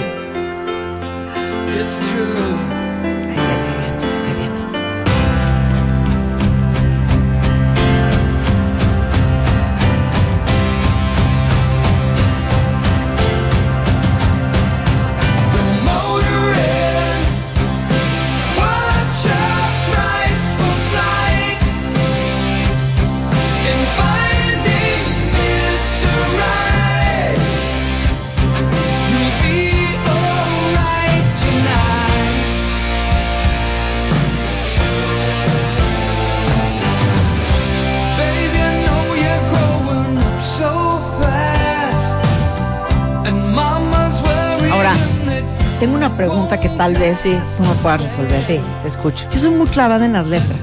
Ahora, 43.57 44.93
Tengo 45.79 45.95
una 45.95 46.15
pregunta 46.15 46.59
que 46.59 46.69
tal 46.69 46.93
vez 46.95 47.19
sí. 47.23 47.35
tú 47.57 47.63
no 47.63 47.73
puedas 47.75 48.01
resolver. 48.01 48.39
Sí, 48.39 48.59
te 48.83 48.87
escucho. 48.87 49.25
Yo 49.31 49.39
soy 49.39 49.49
muy 49.51 49.67
clavada 49.67 50.05
en 50.05 50.13
las 50.13 50.27
letras. 50.27 50.59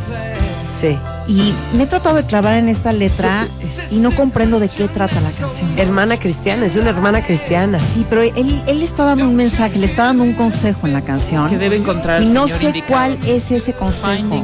Sí. 0.78 0.96
Y 1.26 1.52
me 1.76 1.82
he 1.82 1.86
tratado 1.86 2.14
de 2.16 2.24
clavar 2.24 2.54
en 2.54 2.68
esta 2.68 2.92
letra 2.92 3.48
y 3.90 3.96
no 3.96 4.12
comprendo 4.12 4.60
de 4.60 4.68
qué 4.68 4.86
trata 4.86 5.20
la 5.20 5.30
canción. 5.32 5.76
Hermana 5.76 6.18
cristiana, 6.18 6.64
es 6.66 6.76
una 6.76 6.90
hermana 6.90 7.20
cristiana. 7.20 7.80
Sí, 7.80 8.06
pero 8.08 8.22
él, 8.22 8.62
él 8.66 8.82
está 8.82 9.04
dando 9.04 9.24
un 9.24 9.34
mensaje, 9.34 9.76
le 9.76 9.86
está 9.86 10.04
dando 10.04 10.22
un 10.22 10.34
consejo 10.34 10.86
en 10.86 10.92
la 10.92 11.02
canción. 11.02 11.48
Que 11.50 11.58
debe 11.58 11.76
encontrar 11.76 12.22
Y 12.22 12.26
no 12.26 12.46
señor 12.46 12.58
sé 12.60 12.66
indicado. 12.66 12.88
cuál 12.92 13.18
es 13.26 13.50
ese 13.50 13.72
consejo. 13.72 14.42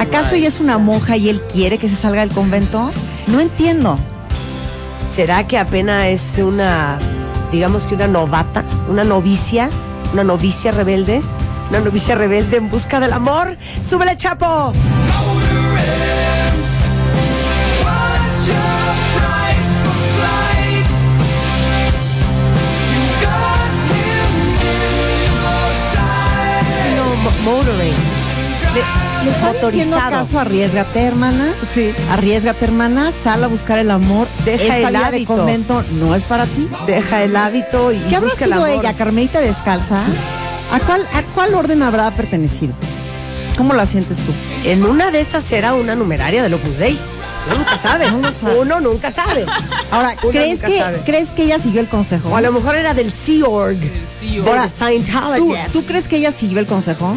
¿Acaso 0.00 0.34
ella 0.34 0.48
es 0.48 0.58
una 0.60 0.78
monja 0.78 1.16
y 1.16 1.28
él 1.28 1.40
quiere 1.52 1.78
que 1.78 1.88
se 1.88 1.96
salga 1.96 2.20
del 2.22 2.34
convento? 2.34 2.90
No 3.28 3.38
entiendo. 3.40 3.98
¿Será 5.10 5.46
que 5.46 5.56
apenas 5.58 6.06
es 6.08 6.38
una, 6.42 6.98
digamos 7.52 7.84
que 7.86 7.94
una 7.94 8.06
novata, 8.06 8.62
una 8.88 9.04
novicia, 9.04 9.68
una 10.12 10.24
novicia 10.24 10.72
rebelde? 10.72 11.20
Una 11.70 11.80
novicia 11.80 12.14
rebelde 12.14 12.56
en 12.56 12.70
busca 12.70 12.98
del 13.00 13.12
amor. 13.12 13.56
¡Súbele, 13.82 14.16
Chapo! 14.16 14.72
No, 26.96 27.04
mo- 27.16 27.30
motoring. 27.44 27.94
Le, 28.74 29.24
le 29.24 29.30
está 29.30 29.52
diciendo 29.52 29.96
Motorizado. 29.96 29.98
acaso 30.16 30.38
arriesgate, 30.38 31.00
hermana. 31.02 31.52
Sí. 31.68 31.92
Arriesgate, 32.10 32.64
hermana. 32.64 33.12
Sal 33.12 33.42
a 33.44 33.46
buscar 33.48 33.78
el 33.78 33.90
amor. 33.90 34.26
Deja 34.44 34.62
Esta 34.62 34.76
el 34.78 34.86
vida 34.88 34.98
de 35.00 35.04
hábito. 35.06 35.36
convento 35.36 35.84
no 35.92 36.14
es 36.14 36.22
para 36.24 36.44
ti. 36.46 36.68
Deja 36.86 37.22
el 37.22 37.36
hábito 37.36 37.92
y 37.92 37.98
¿Qué 37.98 38.16
habrá 38.16 38.28
busca 38.30 38.44
el 38.44 38.52
sido 38.52 38.64
amor. 38.64 38.78
ella, 38.80 38.92
Carmelita 38.94 39.40
Descalza? 39.40 39.98
¿A 40.72 40.80
cuál, 40.80 41.02
¿A 41.14 41.22
cuál 41.34 41.54
orden 41.54 41.82
habrá 41.82 42.10
pertenecido? 42.10 42.74
¿Cómo 43.56 43.72
la 43.74 43.86
sientes 43.86 44.18
tú? 44.18 44.32
En 44.64 44.84
una 44.84 45.10
de 45.10 45.20
esas 45.20 45.50
era 45.50 45.74
una 45.74 45.94
numeraria 45.94 46.42
del 46.42 46.54
Opus 46.54 46.76
Dei. 46.78 46.98
Uno 47.48 47.56
nunca 47.58 47.76
sabe. 47.82 48.10
No 48.10 48.18
lo 48.18 48.30
sabe. 48.32 48.58
Uno 48.60 48.80
nunca 48.80 49.10
sabe. 49.10 49.46
Ahora, 49.90 50.14
Uno 50.22 50.30
¿crees 50.30 50.54
nunca 50.56 50.66
que, 50.68 50.78
sabe. 50.78 51.00
¿crees 51.04 51.30
que 51.30 51.44
ella 51.44 51.58
siguió 51.58 51.80
el 51.80 51.88
consejo? 51.88 52.28
O 52.28 52.36
a 52.36 52.40
lo 52.40 52.52
mejor 52.52 52.76
era 52.76 52.94
del 52.94 53.12
Sea 53.12 53.46
Org. 53.46 53.78
De 53.80 54.42
Ahora. 54.46 54.68
¿Tú, 55.38 55.54
¿Tú 55.72 55.84
crees 55.86 56.06
que 56.06 56.16
ella 56.18 56.30
siguió 56.30 56.60
el 56.60 56.66
consejo? 56.66 57.16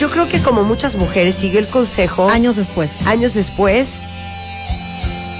Yo 0.00 0.10
creo 0.10 0.26
que 0.28 0.40
como 0.40 0.62
muchas 0.64 0.96
mujeres 0.96 1.34
siguió 1.34 1.60
el 1.60 1.68
consejo 1.68 2.30
Años 2.30 2.56
después. 2.56 2.90
años 3.04 3.34
después 3.34 4.04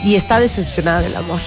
y 0.04 0.16
está 0.16 0.38
decepcionada 0.38 1.00
del 1.00 1.16
amor. 1.16 1.40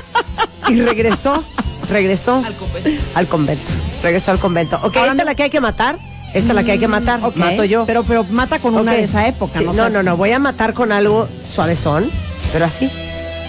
y 0.68 0.80
regresó, 0.80 1.42
regresó 1.88 2.36
Al 2.44 2.56
convento. 2.56 2.90
al 3.16 3.26
convento. 3.26 3.72
Regresó 4.04 4.30
al 4.30 4.38
convento. 4.38 4.76
Ok, 4.84 4.96
Ahora 4.98 5.12
esta 5.12 5.14
me- 5.14 5.22
es 5.22 5.26
la 5.26 5.34
que 5.34 5.42
hay 5.42 5.50
que 5.50 5.60
matar. 5.60 5.98
Esta 6.32 6.48
es 6.50 6.54
la 6.54 6.62
que 6.64 6.72
hay 6.72 6.78
que 6.78 6.86
matar. 6.88 7.20
Ok, 7.24 7.36
Mato 7.36 7.64
yo. 7.64 7.86
Pero, 7.86 8.04
pero 8.04 8.22
mata 8.24 8.58
con 8.60 8.76
una 8.76 8.92
de 8.92 9.02
esa 9.04 9.26
época, 9.26 9.58
Sí, 9.58 9.64
¿no? 9.64 9.72
no, 9.72 9.74
seas- 9.84 9.92
no, 9.92 10.02
no. 10.04 10.16
Voy 10.16 10.30
a 10.32 10.38
matar 10.38 10.74
con 10.74 10.92
algo 10.92 11.28
suavezón, 11.44 12.08
pero 12.52 12.64
así. 12.66 12.88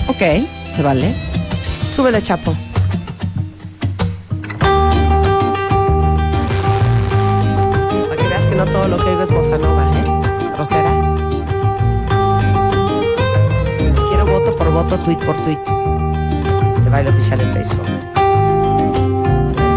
Ok, 0.07 0.21
se 0.75 0.81
vale. 0.83 1.13
Súbele, 1.95 2.21
chapo. 2.23 2.55
Que 8.55 8.61
no 8.63 8.71
todo 8.71 8.87
lo 8.87 8.97
que 8.97 9.09
oigo 9.09 9.23
es 9.23 9.31
bossa 9.31 9.57
nova, 9.57 9.91
¿eh? 9.91 10.55
Rosera. 10.57 10.91
Quiero 14.07 14.25
voto 14.25 14.55
por 14.55 14.71
voto, 14.71 14.97
tweet 14.99 15.17
por 15.25 15.35
tweet. 15.43 15.59
De 16.83 16.89
baile 16.89 17.09
oficial 17.09 17.41
en 17.41 17.51
Facebook. 17.51 17.85
Tres. 19.55 19.75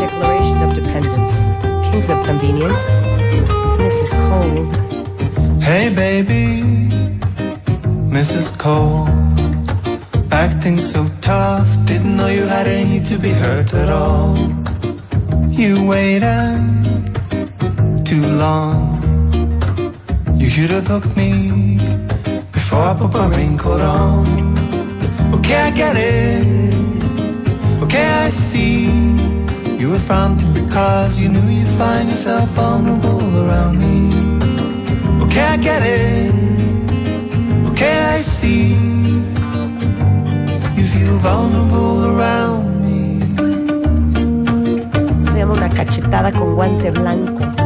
Declaration 0.00 0.62
of 0.62 0.74
Dependence. 0.74 1.50
Kings 1.90 2.08
of 2.10 2.24
Convenience. 2.24 2.96
Mrs. 3.78 4.14
Cold. 4.28 4.70
Hey 5.60 5.90
baby, 5.90 6.62
Mrs. 8.10 8.56
Cole, 8.58 9.08
acting 10.30 10.78
so 10.78 11.04
tough. 11.20 11.68
Didn't 11.84 12.16
know 12.16 12.28
you 12.28 12.46
had 12.46 12.66
any 12.66 13.00
to 13.00 13.18
be 13.18 13.30
hurt 13.30 13.74
at 13.74 13.88
all. 13.88 14.36
You 15.50 15.84
waited 15.86 16.83
too 18.04 18.20
long. 18.20 19.00
You 20.36 20.50
should 20.50 20.70
have 20.70 20.86
hooked 20.86 21.16
me 21.16 21.78
before 22.52 22.82
I 22.82 22.94
put 22.94 23.12
my 23.12 23.28
raincoat 23.28 23.80
on. 23.80 24.26
Okay, 25.34 25.56
I 25.56 25.70
get 25.70 25.96
it. 25.96 26.74
Okay, 27.82 28.06
I 28.06 28.28
see. 28.28 28.90
You 29.78 29.90
were 29.92 29.98
fronting 29.98 30.52
because 30.52 31.18
you 31.18 31.28
knew 31.30 31.46
you'd 31.48 31.68
find 31.78 32.08
yourself 32.10 32.48
vulnerable 32.50 33.22
around 33.42 33.78
me. 33.78 33.96
Okay, 35.24 35.42
I 35.42 35.56
get 35.56 35.82
it. 35.82 36.34
Okay, 37.70 37.98
I 38.16 38.20
see. 38.20 38.74
You 40.76 40.84
feel 40.92 41.16
vulnerable 41.24 42.04
around 42.12 42.66
me. 42.84 43.20
Se 45.24 45.38
llama 45.38 45.54
una 45.54 45.70
cachetada 45.70 46.30
con 46.32 46.54
guante 46.54 46.90
blanco. 46.90 47.63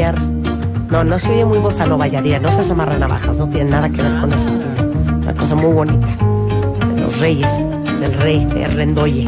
Ningunear. 0.00 0.18
No, 0.90 1.04
no 1.04 1.18
se 1.18 1.30
oye 1.30 1.44
muy 1.44 1.58
bossa 1.58 1.86
nova, 1.86 2.06
Yadira. 2.08 2.38
No 2.40 2.50
se 2.50 2.70
amarra 2.72 2.96
navajas, 2.98 3.38
no 3.38 3.48
tiene 3.48 3.70
nada 3.70 3.88
que 3.88 4.02
ver 4.02 4.20
con 4.20 4.32
ese 4.32 4.50
estilo. 4.50 4.90
Una 5.22 5.34
cosa 5.34 5.54
muy 5.54 5.72
bonita. 5.72 6.08
De 6.94 7.00
los 7.02 7.18
reyes, 7.20 7.68
del 8.00 8.14
rey, 8.14 8.44
de 8.46 8.66
Rendoye. 8.66 9.26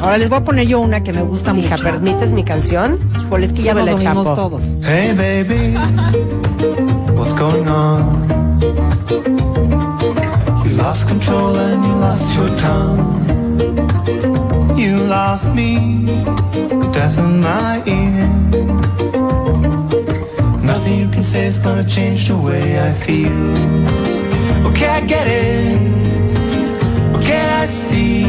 Ahora 0.00 0.18
les 0.18 0.28
voy 0.28 0.38
a 0.38 0.44
poner 0.44 0.66
yo 0.66 0.80
una 0.80 1.02
que 1.02 1.12
me 1.12 1.22
gusta 1.22 1.52
Hija, 1.56 1.70
mucho. 1.76 1.84
¿permites 1.84 2.32
mi 2.32 2.44
canción? 2.44 2.98
Híjole, 3.20 3.46
es 3.46 3.52
que 3.52 3.62
ya 3.62 3.72
Súbele, 3.72 3.90
dormimos 3.92 4.24
Chapo. 4.28 4.36
todos. 4.40 4.76
Hey, 4.82 5.12
baby, 5.16 5.74
what's 7.16 7.34
going 7.34 7.66
on? 7.68 8.28
You 10.64 10.70
lost 10.76 11.08
control 11.08 11.56
and 11.56 11.84
you 11.84 11.92
lost 12.00 12.34
your 12.36 12.48
tongue. 12.58 13.18
You 14.76 14.98
lost 15.08 15.46
me, 15.54 16.06
deaf 16.92 17.18
in 17.18 17.40
my 17.40 17.82
ear. 17.86 18.07
Gonna 21.68 21.84
change 21.86 22.28
the 22.28 22.34
way 22.36 22.78
I 22.78 22.92
feel. 22.94 23.32
Okay, 24.68 24.88
I 24.88 25.00
get 25.06 25.26
it. 25.26 25.80
Okay, 27.16 27.40
I 27.62 27.66
see. 27.66 28.26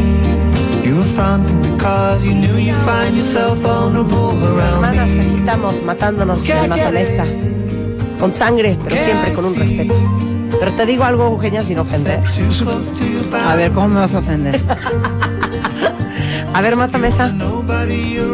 You 0.84 0.98
were 0.98 1.04
fronting 1.16 1.62
because 1.76 2.26
you 2.26 2.34
knew 2.34 2.58
you'd 2.58 2.76
find 2.86 3.16
yourself 3.16 3.58
vulnerable 3.60 4.32
around 4.44 4.84
Hermanas, 4.84 5.12
aquí 5.12 5.28
me. 5.30 5.34
estamos 5.36 5.84
matándonos 5.84 6.42
Okay, 6.44 6.56
de 6.60 6.66
I 6.66 6.68
mata 6.70 6.84
get 6.84 6.94
de 6.94 7.02
esta. 7.02 7.26
it. 7.26 8.20
Con 8.20 8.34
sangre, 8.34 8.78
pero 8.84 8.96
siempre 8.98 9.34
con 9.34 9.46
un 9.46 9.56
respeto. 9.56 9.94
Pero 10.60 10.72
te 10.74 10.86
digo 10.86 11.04
algo, 11.06 11.26
Eugenia, 11.28 11.64
sin 11.64 11.80
ofender. 11.80 12.20
A 13.48 13.56
ver, 13.56 13.72
¿cómo 13.72 13.88
me 13.88 14.00
vas 14.02 14.14
a 14.14 14.20
ofender? 14.20 14.60
A 16.54 16.62
ver, 16.62 16.76
mátame 16.76 17.08
esa. 17.10 17.32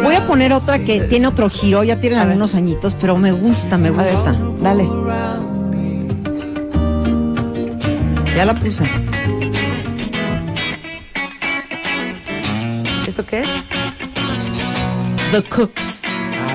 Voy 0.04 0.16
a 0.16 0.26
poner 0.26 0.54
otra 0.54 0.80
que 0.80 1.02
tiene 1.02 1.28
otro 1.28 1.50
giro, 1.50 1.84
ya 1.84 2.00
tienen 2.00 2.18
algunos 2.20 2.56
añitos, 2.56 2.96
pero 3.00 3.18
me 3.18 3.32
gusta, 3.34 3.78
me 3.78 3.90
A 3.90 3.92
ver, 3.92 4.14
gusta. 4.16 4.36
Dale. 4.66 4.88
Ya 8.36 8.46
la 8.46 8.54
puse. 8.56 8.84
¿Esto 13.08 13.24
qué 13.26 13.42
es? 13.42 13.50
The 15.32 15.44
Cooks. 15.50 16.02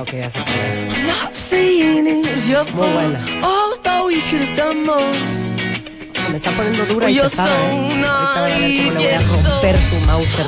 Ok, 0.00 0.12
ya 0.12 0.28
sé 0.30 0.40
cuál 0.42 0.60
es. 0.60 1.06
Not 1.06 1.32
saying 1.32 2.06
it 2.08 2.26
was 2.26 2.48
your 2.48 2.64
Muy 2.72 2.88
buena. 2.88 3.20
fault, 3.20 3.86
although 3.86 4.10
you 4.10 4.22
could 4.28 4.42
have 4.42 4.56
done 4.56 4.84
more. 4.84 5.14
Se 6.20 6.28
me 6.30 6.36
está 6.36 6.50
poniendo 6.56 6.84
dura 6.86 7.08
y 7.10 7.18
pesada. 7.18 7.54
¿eh? 7.70 8.04
Ahorita 8.04 8.40
voy 8.40 8.52
a 8.52 8.58
ver 8.58 8.76
cómo 8.76 8.92
le 8.92 8.98
voy 8.98 9.14
a 9.14 9.50
romper 9.50 9.76
su 9.88 10.06
Mauser. 10.06 10.46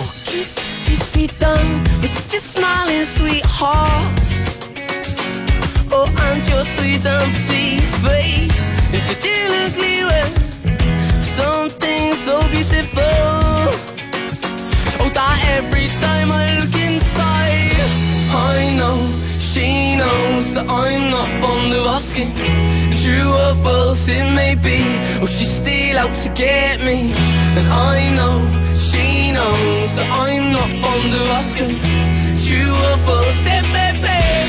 Oh, 6.05 6.09
and 6.09 6.43
your 6.49 6.65
sweet 6.65 7.03
pretty 7.03 7.79
face 8.03 8.65
is 8.97 9.07
an 9.13 9.53
ugly 9.63 10.03
way. 10.09 10.27
Something 11.23 12.15
so 12.27 12.43
beautiful. 12.49 13.03
Oh, 14.99 15.11
that 15.15 15.39
every 15.59 15.87
time 16.03 16.33
I 16.33 16.59
look 16.59 16.75
inside, 16.75 17.87
I 18.35 18.75
know 18.79 18.99
she 19.39 19.95
knows 19.95 20.55
that 20.55 20.67
I'm 20.69 21.11
not 21.15 21.29
fond 21.41 21.73
of 21.73 21.87
asking. 21.87 22.33
True 23.03 23.31
or 23.45 23.55
false 23.63 24.09
it 24.09 24.27
may 24.35 24.57
be, 24.57 24.81
or 25.23 25.29
she's 25.29 25.55
still 25.55 25.99
out 25.99 26.17
to 26.17 26.29
get 26.31 26.81
me. 26.81 27.13
And 27.57 27.67
I 27.69 28.11
know 28.19 28.43
she 28.75 29.31
knows 29.31 29.95
that 29.95 30.09
I'm 30.11 30.51
not 30.51 30.71
fond 30.83 31.15
of 31.15 31.29
asking. 31.39 31.79
True 32.45 32.75
or 32.89 32.97
false 33.07 33.47
it 33.47 33.65
may 33.77 33.93
be, 34.03 34.42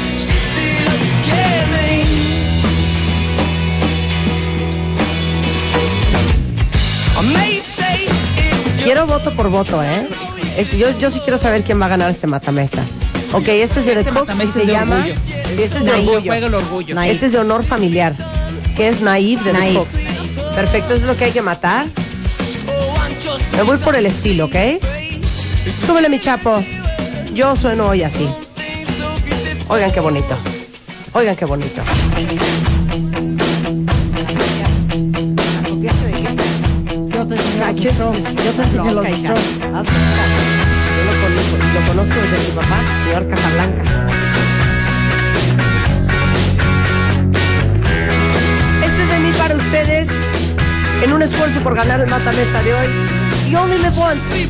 voto 9.06 9.34
por 9.36 9.50
voto, 9.50 9.82
¿eh? 9.84 10.08
Es- 10.58 10.72
yo, 10.72 10.98
yo 10.98 11.10
sí 11.12 11.20
quiero 11.20 11.38
saber 11.38 11.64
quién 11.64 11.82
va 11.82 11.86
a 11.86 11.90
ganar 11.90 12.10
este 12.12 12.28
matamesta. 12.28 12.84
Ok, 13.34 13.48
este 13.48 13.80
es 13.80 13.86
de 13.86 13.94
The 13.94 14.00
Este 14.02 14.12
Cooks 14.12 14.22
y 14.24 14.28
matamesta 14.38 14.60
se 14.60 14.66
llama. 14.68 14.96
orgullo. 14.98 15.14
Este 15.64 15.64
es 15.66 15.74
de 15.86 15.92
Naive, 15.92 16.10
orgullo. 16.10 16.22
juega 16.32 16.48
el 16.48 16.54
orgullo. 16.56 16.96
Naive. 16.96 17.14
Este 17.16 17.26
es 17.28 17.32
de 17.32 17.40
honor 17.40 17.64
familiar, 17.64 18.16
que 18.76 18.88
es 18.90 19.02
Naive 19.02 19.44
de 19.44 19.52
The 19.52 19.58
Naive. 19.58 19.80
Cooks. 19.80 20.56
Perfecto, 20.56 20.94
es 20.94 21.02
lo 21.02 21.18
que 21.18 21.26
hay 21.26 21.32
que 21.32 21.42
matar. 21.42 21.88
Me 23.56 23.62
voy 23.64 23.78
por 23.78 23.96
el 23.96 24.06
estilo, 24.06 24.46
¿ok? 24.46 24.56
Súbele, 25.86 26.10
mi 26.10 26.20
chapo. 26.20 26.64
Yo 27.34 27.56
sueno 27.56 27.88
hoy 27.88 28.04
así. 28.04 28.28
Oigan 29.68 29.92
qué 29.92 30.00
bonito. 30.00 30.38
Oigan 31.14 31.36
qué 31.36 31.46
bonito. 31.46 31.82
Caches, 37.84 37.98
strokes. 37.98 38.74
Yo 38.74 38.94
los. 38.94 39.06
Hazme 39.06 39.24
caso. 39.24 39.62
Yo 40.96 41.04
lo 41.04 41.14
conozco, 41.22 41.58
lo 41.74 41.86
conozco 41.86 42.16
desde 42.16 42.38
mi 42.40 42.52
papá, 42.56 42.82
señor 43.04 43.28
Casablanca. 43.28 43.84
Este 48.86 49.04
es 49.04 49.10
de 49.10 49.20
mí 49.20 49.32
para 49.38 49.56
ustedes 49.56 50.10
en 51.02 51.12
un 51.12 51.22
esfuerzo 51.24 51.60
por 51.60 51.76
ganar 51.76 52.00
el 52.00 52.10
matamesta 52.10 52.64
de 52.64 52.74
hoy. 52.74 52.88
You 53.50 53.58
only 53.58 53.78
live 53.80 53.98
once. 53.98 54.48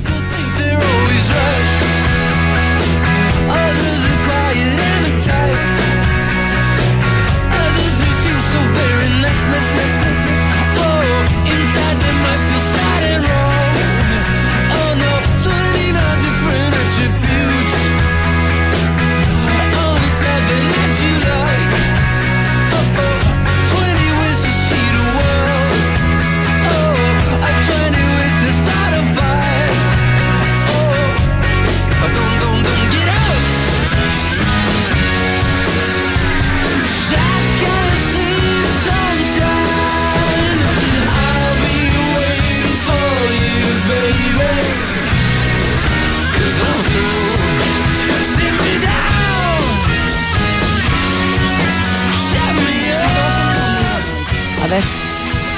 Ver, 54.73 54.83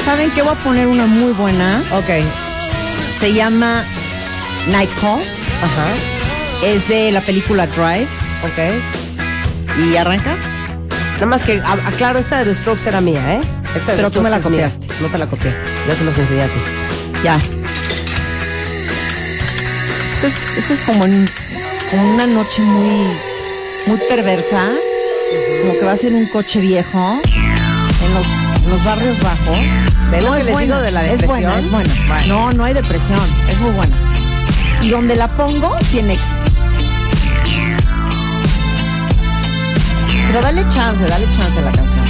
¿Saben 0.05 0.29
qué? 0.31 0.41
Voy 0.43 0.51
a 0.51 0.55
poner 0.63 0.87
una 0.87 1.05
muy 1.07 1.31
buena. 1.33 1.81
ok. 1.91 2.23
Se 3.19 3.33
llama 3.33 3.83
Night 4.69 4.89
Call. 5.01 5.21
Ajá, 5.63 5.87
Es 6.63 6.87
de 6.87 7.11
la 7.11 7.21
película 7.21 7.65
Drive. 7.67 8.07
ok. 8.43 9.79
¿Y 9.79 9.95
arranca? 9.97 10.37
Nada 11.15 11.25
más 11.27 11.41
que, 11.43 11.61
aclaro, 11.63 12.19
esta 12.19 12.39
de 12.39 12.45
The 12.45 12.55
Strokes 12.55 12.87
era 12.87 13.01
mía, 13.01 13.35
¿eh? 13.35 13.39
Esta 13.75 13.91
de 13.91 13.97
Pero 13.97 14.11
tú 14.11 14.21
me 14.21 14.29
la 14.29 14.39
copiaste. 14.39 14.87
No 15.01 15.07
te 15.09 15.17
la 15.17 15.27
copié. 15.27 15.51
Yo 15.87 15.93
te 15.95 16.03
los 16.03 16.17
enseñé 16.17 16.43
a 16.43 16.47
ti. 16.47 16.59
Ya. 17.23 17.39
Esta 20.57 20.73
es, 20.73 20.81
como, 20.81 21.05
en- 21.05 21.29
como 21.91 22.13
una 22.13 22.25
noche 22.27 22.61
muy, 22.61 23.07
muy 23.85 23.97
perversa. 24.09 24.69
Como 25.61 25.73
que 25.73 25.85
va 25.85 25.91
a 25.93 25.97
ser 25.97 26.13
un 26.13 26.27
coche 26.27 26.59
viejo 26.59 27.21
en 27.25 28.13
los, 28.13 28.27
los 28.69 28.83
barrios 28.83 29.19
bajos. 29.21 29.57
¿Ven 30.11 30.23
lo 30.25 30.31
que 30.33 30.39
es 30.39 30.45
les 30.45 30.53
buena, 30.53 30.75
digo 30.75 30.81
de 30.85 30.91
la 30.91 31.05
Es 31.05 31.25
buena, 31.25 31.55
depresión? 31.55 31.59
es 31.59 31.71
buena. 31.71 31.93
Bueno. 32.07 32.27
No, 32.27 32.51
no 32.53 32.63
hay 32.65 32.73
depresión. 32.73 33.19
Es 33.49 33.59
muy 33.59 33.71
buena. 33.71 33.95
Y 34.81 34.89
donde 34.89 35.15
la 35.15 35.35
pongo, 35.35 35.77
tiene 35.91 36.13
éxito. 36.13 36.41
Pero 40.27 40.41
dale 40.41 40.67
chance, 40.69 41.03
dale 41.07 41.25
chance 41.31 41.59
a 41.59 41.61
la 41.61 41.71
canción. 41.71 42.05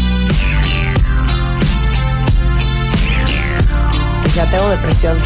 Ya 4.35 4.45
tengo 4.49 4.69
depresión. 4.69 5.17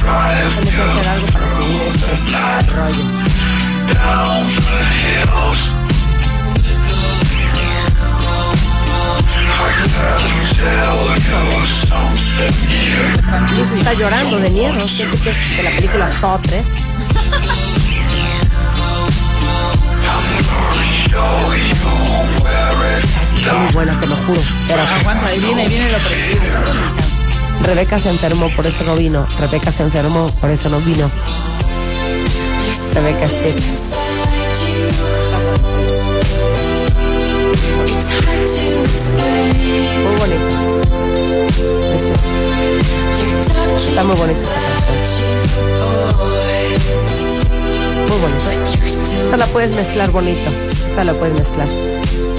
Tienes 0.00 0.74
que 0.74 0.82
hacer 0.82 1.08
algo 1.08 1.26
para 1.28 1.48
subir 1.54 1.82
este 1.88 2.72
rollo. 2.72 3.04
Luz 13.56 13.72
está 13.72 13.92
llorando 13.94 14.38
de 14.38 14.50
miedo. 14.50 14.88
Siento 14.88 15.16
que 15.22 15.30
es 15.30 15.56
de 15.56 15.62
la 15.62 15.70
película 15.70 16.08
Saw 16.08 16.40
3. 16.42 16.66
Está 23.36 23.54
muy 23.54 23.72
buena, 23.72 24.00
te 24.00 24.06
lo 24.06 24.16
juro. 24.16 24.40
Pero 24.66 24.82
Aguanta, 24.82 25.26
ahí 25.26 25.38
viene, 25.38 25.62
ahí 25.62 25.68
viene 25.68 25.92
lo 25.92 25.98
preciso. 25.98 27.13
Rebeca 27.62 27.98
se 27.98 28.10
enfermó, 28.10 28.48
por 28.54 28.66
eso 28.66 28.84
no 28.84 28.94
vino. 28.94 29.26
Rebeca 29.38 29.72
se 29.72 29.82
enfermó, 29.82 30.28
por 30.40 30.50
eso 30.50 30.68
no 30.68 30.80
vino. 30.80 31.10
Rebeca 32.94 33.28
sick. 33.28 33.56
Muy 40.02 40.16
bonita. 40.18 40.54
Preciosa. 41.90 42.28
Está 43.76 44.04
muy 44.04 44.16
bonita 44.16 44.40
esta 44.40 44.60
canción. 44.60 45.28
Muy 48.08 48.18
bonita. 48.20 48.50
Esta 49.18 49.36
la 49.36 49.46
puedes 49.46 49.70
mezclar 49.72 50.10
bonito. 50.10 50.50
Esta 50.86 51.04
la 51.04 51.14
puedes 51.14 51.34
mezclar. 51.34 51.68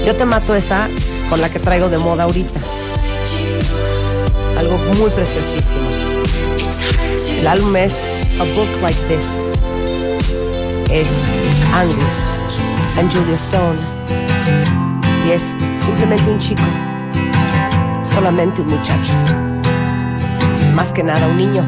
Yo 0.04 0.14
te 0.14 0.24
mato 0.24 0.54
esa 0.54 0.88
con 1.28 1.40
la 1.40 1.50
que 1.50 1.58
traigo 1.58 1.88
de 1.88 1.98
moda 1.98 2.24
ahorita. 2.24 2.60
Algo 4.56 4.78
muy 4.78 5.10
preciosísimo. 5.10 5.88
El 7.38 7.46
álbum 7.46 7.76
es 7.76 8.04
A 8.40 8.44
Book 8.44 8.68
Like 8.82 8.98
This. 9.08 9.50
Es 10.90 11.30
Angus 11.74 12.30
and 12.98 13.12
Julia 13.12 13.34
Stone. 13.36 13.78
Y 15.26 15.32
es 15.32 15.56
simplemente 15.76 16.30
un 16.30 16.38
chico. 16.38 16.62
Solamente 18.02 18.62
un 18.62 18.68
muchacho. 18.68 19.12
Más 20.74 20.92
que 20.92 21.02
nada 21.02 21.26
un 21.26 21.36
niño. 21.36 21.64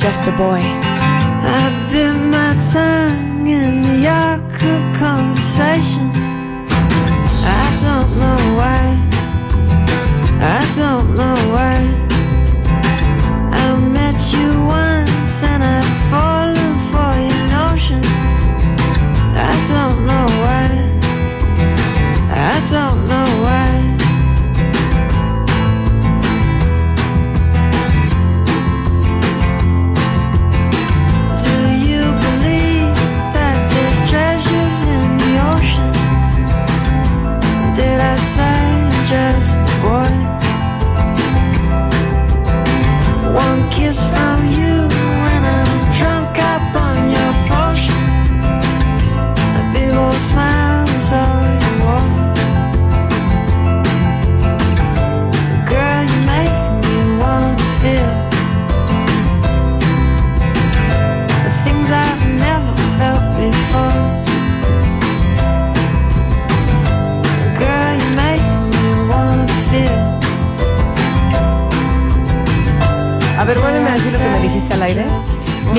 Just 0.00 0.26
a 0.26 0.32
boy. 0.32 0.60
I 0.60 1.70
bit 1.90 2.14
my 2.30 2.54
tongue 2.72 3.46
in 3.46 3.82
the 3.82 3.98
yoke 4.02 4.62
of 4.62 4.98
conversation. 4.98 6.10
I 7.44 7.76
don't 7.80 8.16
know 8.18 8.56
why. 8.56 9.06
I 10.40 10.64
don't 10.76 10.95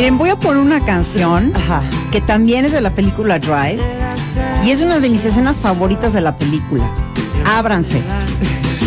Miren, 0.07 0.19
voy 0.19 0.29
a 0.29 0.39
poner 0.39 0.63
una 0.63 0.79
canción 0.85 1.51
Ajá. 1.53 1.83
que 2.13 2.21
también 2.21 2.63
es 2.63 2.71
de 2.71 2.79
la 2.79 2.91
película 2.95 3.39
Drive 3.39 3.77
y 4.63 4.71
es 4.71 4.79
una 4.79 5.01
de 5.01 5.09
mis 5.09 5.25
escenas 5.25 5.57
favoritas 5.57 6.13
de 6.13 6.21
la 6.21 6.37
película. 6.37 6.89
Ábranse. 7.45 8.01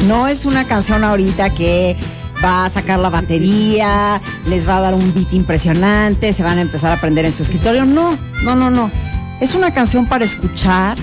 No 0.06 0.28
es 0.28 0.46
una 0.46 0.64
canción 0.64 1.04
ahorita 1.04 1.50
que 1.50 1.94
va 2.42 2.64
a 2.64 2.70
sacar 2.70 3.00
la 3.00 3.10
batería, 3.10 4.18
les 4.46 4.66
va 4.66 4.78
a 4.78 4.80
dar 4.80 4.94
un 4.94 5.12
beat 5.12 5.34
impresionante, 5.34 6.32
se 6.32 6.42
van 6.42 6.56
a 6.56 6.62
empezar 6.62 6.90
a 6.90 6.94
aprender 6.94 7.26
en 7.26 7.34
su 7.34 7.42
escritorio. 7.42 7.84
No, 7.84 8.16
no, 8.42 8.56
no, 8.56 8.70
no. 8.70 8.90
Es 9.42 9.54
una 9.54 9.74
canción 9.74 10.06
para 10.06 10.24
escuchar, 10.24 10.96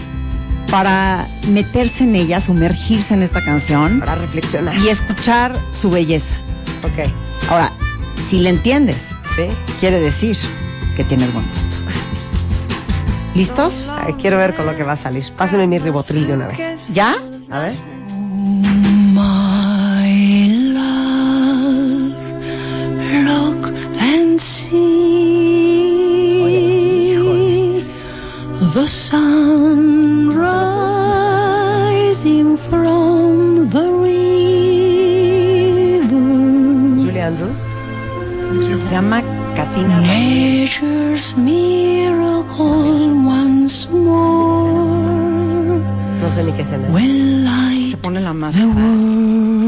para 0.72 1.28
meterse 1.48 2.06
en 2.06 2.16
ella, 2.16 2.42
sumergirse 2.42 3.14
en 3.14 3.22
esta 3.22 3.46
canción 3.46 4.00
Para 4.00 4.16
reflexionar. 4.16 4.76
y 4.78 4.90
escuchar 4.90 5.56
su 5.72 5.92
belleza. 5.92 6.34
Ok. 6.82 7.08
Ahora, 7.52 7.72
si 8.28 8.40
le 8.40 8.50
entiendes, 8.50 9.10
¿Sí? 9.38 9.48
quiere 9.80 10.00
decir 10.00 10.36
que 10.96 11.04
tienes 11.04 11.32
buen 11.32 11.48
gusto. 11.48 11.78
¿Listos? 13.36 13.88
Ay, 13.88 14.14
quiero 14.14 14.40
ver 14.40 14.56
con 14.56 14.66
lo 14.66 14.76
que 14.76 14.82
va 14.82 14.94
a 14.94 14.96
salir. 14.96 15.24
Pásame 15.38 15.68
mi 15.68 15.78
ribotril 15.78 16.26
de 16.26 16.34
una 16.34 16.48
vez. 16.48 16.88
¿Ya? 16.92 17.16
A 17.52 17.60
ver. 17.60 17.74
My 19.14 20.50
love, 20.74 22.18
look 23.26 23.68
and 24.00 24.42
see 24.42 25.06
the 28.74 28.88
sun 28.88 30.30
rising 30.36 30.98
from 32.58 33.70
the 33.70 33.88
river. 34.02 34.26
Julie 37.06 37.22
Andrews. 37.22 37.70
Se 38.84 38.94
llama 38.94 39.22
Katina. 39.78 40.02
Nature's 40.02 41.36
miracle 41.38 43.14
once 43.26 43.88
more 43.90 45.82
No 46.22 46.28
sé 46.32 46.44
ni 46.44 46.52
qué 46.54 46.62
escena. 46.64 46.88
es. 46.88 46.94
will 46.94 47.44
light 47.46 47.92
Se 47.92 47.98
pone 47.98 48.20
la 48.22 48.32
the 48.34 48.40
máscara. 48.40 48.68
world. 48.68 49.64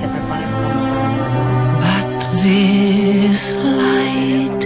Se 0.00 0.06
prepara. 0.14 0.46
But 1.84 2.18
this 2.42 3.40
light 3.54 4.62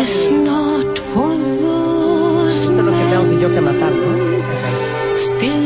is 0.00 0.12
not 0.30 0.92
for 1.12 1.30
those 1.62 2.54
Esto 2.62 2.78
es 2.80 2.84
lo 2.86 2.92
que 2.92 3.04
tengo 3.10 3.24
que 3.30 3.36
yo 3.42 3.48
que 3.54 3.60
matar, 3.60 3.92
¿no? 3.92 4.10
still 5.16 5.65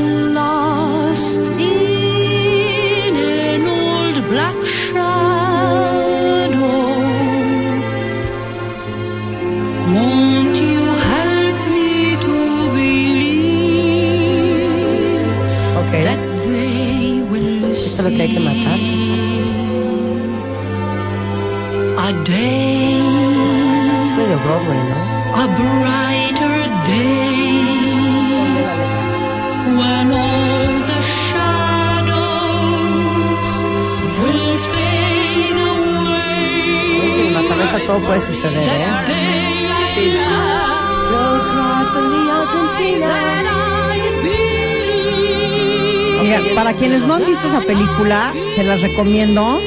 esa 47.51 47.61
película, 47.63 48.33
se 48.55 48.63
las 48.63 48.81
recomiendo. 48.81 49.61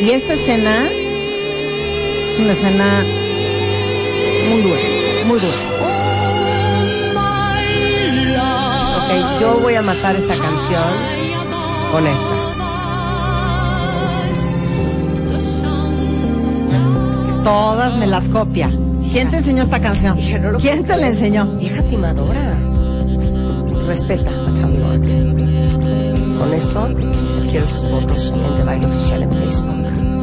Y 0.00 0.10
esta 0.10 0.34
escena 0.34 0.88
es 2.28 2.38
una 2.38 2.52
escena 2.52 3.04
muy 4.48 4.62
dura, 4.62 4.80
muy 5.26 5.38
dura. 5.38 5.56
Ok, 8.96 9.40
yo 9.40 9.60
voy 9.60 9.74
a 9.74 9.82
matar 9.82 10.16
esa 10.16 10.34
canción 10.36 10.82
con 11.92 12.06
esta. 12.06 12.36
Todas 17.44 17.96
me 17.96 18.06
las 18.06 18.28
copia. 18.28 18.72
¿Quién 19.12 19.30
te 19.30 19.36
enseñó 19.38 19.62
esta 19.62 19.80
canción? 19.80 20.18
¿Quién 20.58 20.84
te 20.84 20.96
la 20.96 21.08
enseñó? 21.08 21.46
Vieja 21.58 21.82
timadora. 21.82 22.58
Respeta 23.86 24.30
a. 24.30 25.45
Con 26.38 26.52
esto, 26.52 26.88
quiero 27.50 27.66
sus 27.66 27.90
votos 27.90 28.30
en 28.30 28.56
The 28.56 28.64
Baile 28.64 28.86
Oficial 28.86 29.22
en 29.22 29.30
Facebook. 29.32 30.15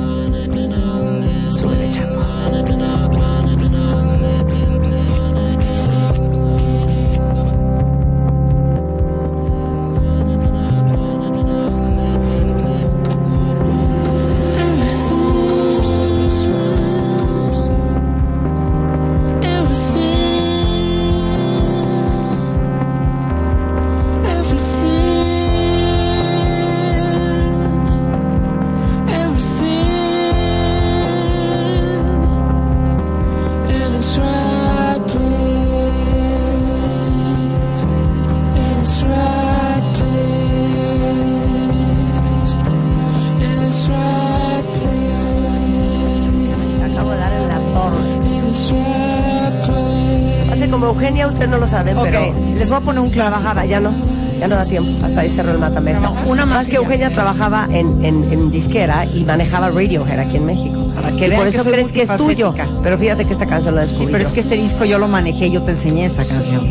No 51.48 51.58
lo 51.58 51.68
sabe, 51.68 51.94
Ok, 51.94 52.04
pero 52.04 52.34
les 52.58 52.70
voy 52.70 52.78
a 52.78 52.82
poner 52.82 53.02
un 53.02 53.10
clásico. 53.10 53.38
trabajaba, 53.38 53.66
ya 53.66 53.80
no, 53.80 53.92
ya 54.40 54.48
no 54.48 54.56
da 54.56 54.66
tiempo. 54.66 55.06
Hasta 55.06 55.22
ahí 55.22 55.30
cerró 55.30 55.52
el 55.52 55.60
matamesta. 55.60 56.02
No, 56.10 56.16
una 56.28 56.46
más 56.46 56.68
que 56.68 56.78
Eugenia 56.78 57.12
trabajaba 57.12 57.68
en, 57.70 58.04
en, 58.04 58.32
en 58.32 58.50
disquera 58.52 59.06
y 59.06 59.24
manejaba 59.24 59.70
Radiohead 59.70 60.20
aquí 60.20 60.38
en 60.38 60.46
México. 60.46 60.80
Para 60.96 61.12
que 61.12 61.28
y 61.28 61.32
por 61.32 61.48
eso 61.48 61.64
crees 61.64 61.92
que 61.92 62.04
es 62.04 62.16
tuyo. 62.18 62.54
Pero 62.82 62.98
fíjate 62.98 63.26
que 63.26 63.34
esta 63.34 63.46
canción 63.46 63.76
la 63.76 63.82
descubrí. 63.82 64.06
Sí, 64.08 64.12
pero 64.12 64.26
es 64.28 64.34
que 64.34 64.40
este 64.40 64.56
disco 64.56 64.86
yo 64.86 64.98
lo 65.00 65.08
manejé, 65.08 65.52
yo 65.52 65.62
te 65.64 65.72
enseñé 65.72 66.06
esa 66.06 66.26
canción. 66.26 66.66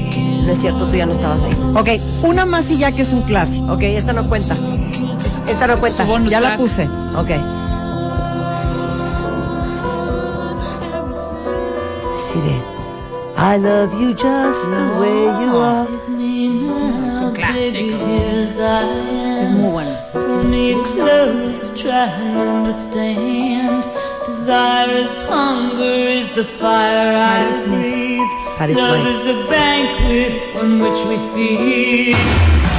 No 0.47 0.53
es 0.53 0.61
cierto, 0.61 0.87
tú 0.87 0.97
ya 0.97 1.07
no 1.07 1.13
estabas 1.13 1.43
ahí. 1.45 1.53
Ok, 1.77 1.89
una 2.25 2.45
más 2.47 2.71
y 2.71 2.79
ya 2.79 2.91
que 2.93 3.03
es 3.03 3.13
un 3.13 3.23
clásico. 3.23 3.73
Ok, 3.73 3.83
esta 3.83 4.13
no 4.13 4.29
cuenta. 4.29 4.57
Esta 5.49 5.67
no 5.67 5.79
cuenta. 5.79 6.05
Ya 6.29 6.41
la 6.41 6.57
puse. 6.57 6.85
Ok. 7.17 7.31
Sí, 12.19 12.41
de 12.41 12.82
I 13.45 13.57
love 13.57 14.01
you 14.01 14.15
just 14.15 14.71
the 14.71 14.85
way 15.01 15.19
you 15.43 15.57
are. 15.57 15.83
Es 15.83 17.19
un 17.21 17.33
clásico. 17.35 18.07
Es 18.31 19.51
muy 19.51 19.69
bueno. 19.69 19.91
Pull 20.13 20.45
me 20.45 20.75
close, 20.95 21.75
try 21.75 22.07
and 22.07 22.39
understand. 22.39 23.85
Desire 24.27 24.97
is 24.97 25.11
hunger, 25.29 25.83
is 25.83 26.33
the 26.37 26.45
fire 26.45 27.17
I 27.19 27.65
breathe. 27.67 28.31
Love 28.77 29.09
is 29.09 29.27
a 29.27 29.35
banquet 29.51 30.55
on 30.55 30.79
which 30.81 31.01
we 31.09 31.17
feed. 31.35 32.15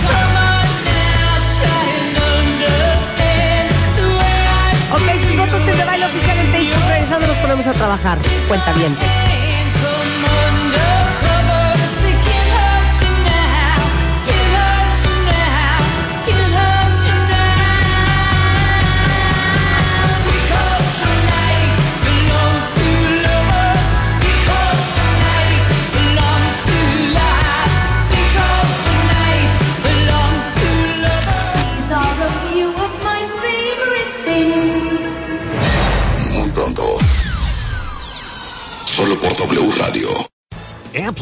Come 0.07 0.37
on 0.47 0.63
now, 0.87 1.43
try 1.59 1.83
and 1.99 2.15
understand 2.39 3.69
the 3.97 4.07
way 4.15 4.47
I 4.47 4.95
Ok, 4.95 5.07
sus 5.27 5.35
votos 5.35 5.67
en 5.67 5.77
de 5.77 5.83
baile 5.83 6.05
oficial 6.05 6.37
en 6.37 6.51
Facebook. 6.53 6.87
Regresando 6.87 7.27
nos 7.27 7.37
ponemos 7.37 7.67
a 7.67 7.73
trabajar. 7.73 8.17
Cuenta 8.47 8.71
bien. 8.71 8.95